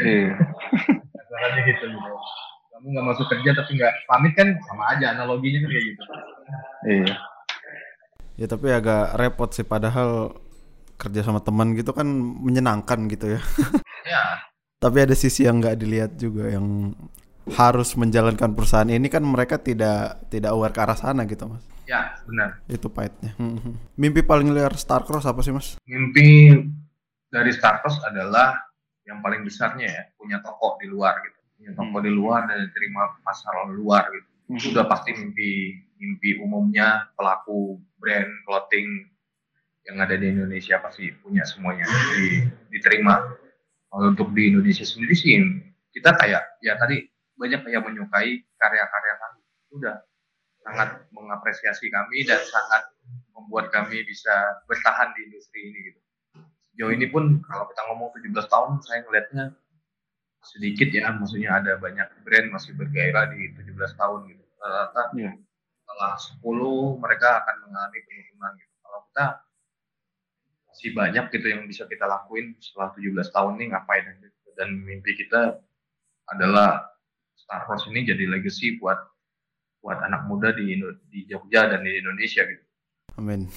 [0.05, 0.31] Iya.
[1.31, 2.13] Caranya gitu gitu.
[2.77, 6.03] Kamu nggak masuk kerja tapi nggak pamit kan sama aja analoginya kan kayak gitu.
[6.85, 7.13] Iya.
[8.41, 10.37] Ya tapi agak repot sih padahal
[11.01, 12.09] kerja sama teman gitu kan
[12.45, 13.41] menyenangkan gitu ya.
[14.05, 14.50] Ya
[14.81, 16.97] tapi ada sisi yang nggak dilihat juga yang
[17.53, 21.63] harus menjalankan perusahaan ini kan mereka tidak tidak aware ke arah sana gitu mas.
[21.85, 22.65] Ya benar.
[22.65, 23.37] Itu pahitnya.
[23.37, 25.77] Hmm, mimpi paling liar Starcross apa sih mas?
[25.85, 26.57] Mimpi
[27.29, 28.57] dari Starcross adalah
[29.05, 31.39] yang paling besarnya ya punya toko di luar gitu.
[31.61, 32.07] Punya toko hmm.
[32.09, 34.29] di luar dan diterima pasar luar gitu.
[34.51, 34.59] Hmm.
[34.59, 39.07] itu udah pasti mimpi mimpi umumnya pelaku brand clothing
[39.87, 43.23] yang ada di Indonesia pasti punya semuanya di, diterima
[43.91, 45.35] kalau untuk di Indonesia sendiri sih
[45.91, 47.03] kita kayak ya tadi
[47.35, 49.41] banyak yang menyukai karya-karya kami.
[49.75, 49.97] Udah
[50.61, 52.93] sangat mengapresiasi kami dan sangat
[53.33, 56.01] membuat kami bisa bertahan di industri ini gitu.
[56.71, 59.45] Sejauh ini pun kalau kita ngomong 17 tahun saya ngelihatnya
[60.41, 64.45] sedikit ya, maksudnya ada banyak brand masih bergairah di 17 tahun gitu.
[64.61, 65.35] Rata-rata yeah.
[65.83, 66.13] setelah
[66.45, 68.75] 10 mereka akan mengalami penurunan gitu.
[68.85, 69.27] Kalau kita
[70.71, 74.07] masih banyak gitu yang bisa kita lakuin setelah 17 tahun nih ngapain
[74.55, 75.59] dan mimpi kita
[76.31, 76.87] adalah
[77.35, 78.97] Star Wars ini jadi legacy buat
[79.83, 80.79] buat anak muda di
[81.11, 82.65] di Jogja dan di Indonesia gitu.
[83.19, 83.51] Amin.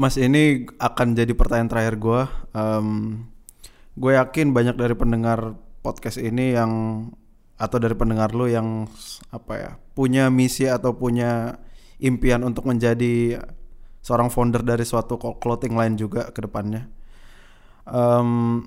[0.00, 2.22] Mas ini akan jadi pertanyaan terakhir gue.
[2.54, 2.88] Um,
[3.98, 6.72] gue yakin banyak dari pendengar podcast ini yang
[7.58, 8.88] atau dari pendengar lo yang
[9.28, 11.60] apa ya punya misi atau punya
[12.00, 13.36] impian untuk menjadi
[14.00, 16.88] seorang founder dari suatu clothing line juga ke depannya.
[17.84, 18.64] Um,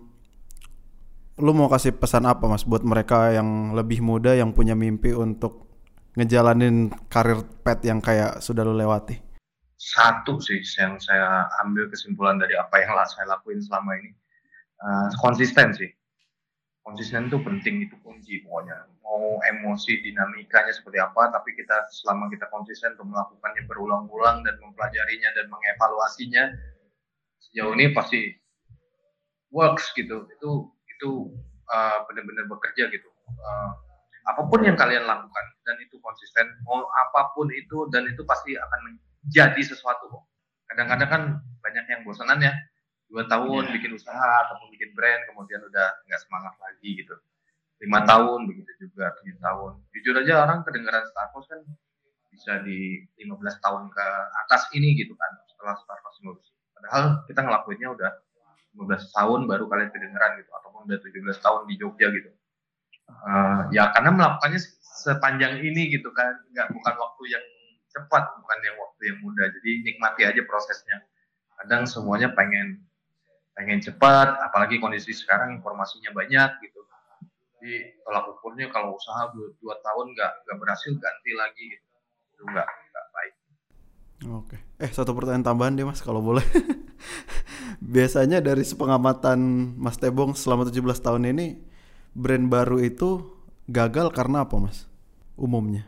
[1.42, 5.66] lu mau kasih pesan apa mas buat mereka yang lebih muda yang punya mimpi untuk
[6.14, 9.18] ngejalanin karir pet yang kayak sudah lu lewati?
[9.74, 14.14] Satu sih yang saya ambil kesimpulan dari apa yang saya lakuin selama ini
[14.86, 15.90] uh, konsisten sih.
[16.84, 18.76] Konsisten itu penting itu kunci pokoknya.
[19.08, 25.30] Mau emosi dinamikanya seperti apa, tapi kita selama kita konsisten untuk melakukannya berulang-ulang dan mempelajarinya
[25.32, 26.44] dan mengevaluasinya
[27.40, 28.36] sejauh ini pasti
[29.56, 30.28] works gitu.
[30.28, 31.10] Itu itu
[31.72, 33.08] uh, benar-benar bekerja gitu.
[33.32, 33.72] Uh,
[34.24, 38.56] apa pun yang kalian lakukan dan itu konsisten mau apa pun itu dan itu pasti
[38.56, 40.24] akan menjadi sesuatu
[40.72, 41.24] kadang-kadang kan
[41.60, 42.54] banyak yang bosanan ya
[43.14, 43.74] dua tahun yeah.
[43.78, 47.14] bikin usaha ataupun bikin brand kemudian udah nggak semangat lagi gitu.
[47.86, 49.72] Lima tahun begitu juga tujuh tahun.
[49.94, 51.62] Jujur aja orang kedengaran Starbucks kan
[52.34, 54.06] bisa di 15 tahun ke
[54.48, 58.12] atas ini gitu kan setelah Starbucks lulus padahal kita ngelakuinnya udah
[58.74, 62.34] 15 tahun baru kalian kedengeran gitu ataupun udah 17 tahun di Jogja gitu.
[63.24, 67.46] Uh, ya karena melakukannya sepanjang ini gitu kan nggak bukan waktu yang
[67.94, 69.48] cepat bukan yang waktu yang mudah.
[69.54, 71.06] Jadi nikmati aja prosesnya.
[71.62, 72.82] Kadang semuanya pengen
[73.54, 76.82] pengen cepat apalagi kondisi sekarang informasinya banyak gitu.
[77.64, 81.88] Jadi tolak ukurnya kalau usaha dua, dua tahun nggak nggak berhasil ganti lagi gitu.
[82.36, 83.34] Itu nggak nggak baik.
[84.36, 84.58] Oke.
[84.82, 86.44] Eh satu pertanyaan tambahan deh mas kalau boleh.
[87.94, 89.40] Biasanya dari sepengamatan
[89.80, 91.62] mas Tebong selama 17 tahun ini
[92.12, 93.32] brand baru itu
[93.72, 94.90] gagal karena apa mas?
[95.40, 95.88] Umumnya.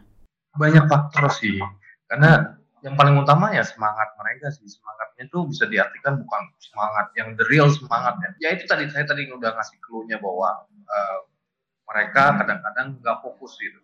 [0.55, 1.59] Banyak faktor sih.
[2.07, 2.55] Karena
[2.85, 4.69] yang paling utama ya semangat mereka sih.
[4.69, 8.53] Semangatnya tuh bisa diartikan bukan semangat yang the real semangatnya ya.
[8.53, 11.19] Itu tadi saya tadi udah ngasih clue-nya bahwa uh,
[11.89, 13.81] mereka kadang-kadang nggak fokus gitu.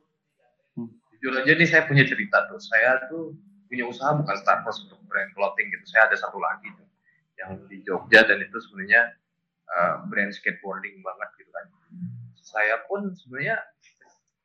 [0.77, 0.87] Hmm.
[1.17, 2.61] jujur aja nih saya punya cerita tuh.
[2.61, 3.33] Saya tuh
[3.65, 5.85] punya usaha bukan Starbucks untuk brand clothing gitu.
[5.89, 6.87] Saya ada satu lagi tuh
[7.41, 9.17] yang di Jogja dan itu sebenarnya
[9.73, 11.65] uh, brand skateboarding banget gitu kan.
[12.37, 13.57] Saya pun sebenarnya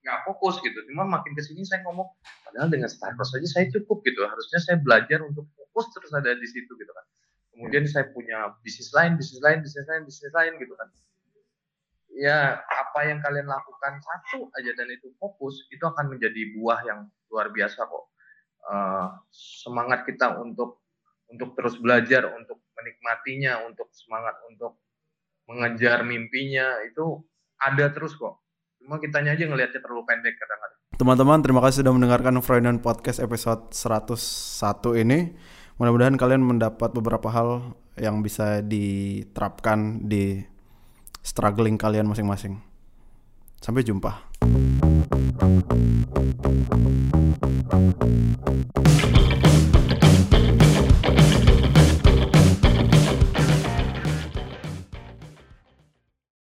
[0.06, 0.78] nggak fokus gitu.
[0.86, 2.06] Cuma makin ke sini saya ngomong,
[2.46, 4.22] padahal dengan Starbucks saja saya cukup gitu.
[4.22, 7.06] Harusnya saya belajar untuk fokus terus ada di situ gitu kan.
[7.50, 10.88] Kemudian saya punya bisnis lain, bisnis lain, bisnis lain, bisnis lain gitu kan.
[12.14, 17.10] Ya apa yang kalian lakukan satu aja dan itu fokus, itu akan menjadi buah yang
[17.28, 18.06] luar biasa kok.
[18.66, 20.86] Uh, semangat kita untuk
[21.26, 24.78] untuk terus belajar, untuk menikmatinya, untuk semangat untuk
[25.50, 27.20] mengejar mimpinya itu
[27.58, 28.45] ada terus kok.
[28.86, 30.78] Cuma kitanya aja ngelihatnya terlalu pendek kadang-kadang.
[30.94, 35.34] Teman-teman, terima kasih sudah mendengarkan Freudian Podcast episode 101 ini.
[35.82, 40.38] Mudah-mudahan kalian mendapat beberapa hal yang bisa diterapkan di
[41.18, 42.62] struggling kalian masing-masing.
[43.58, 44.22] Sampai jumpa.
[47.66, 49.75] Thank you.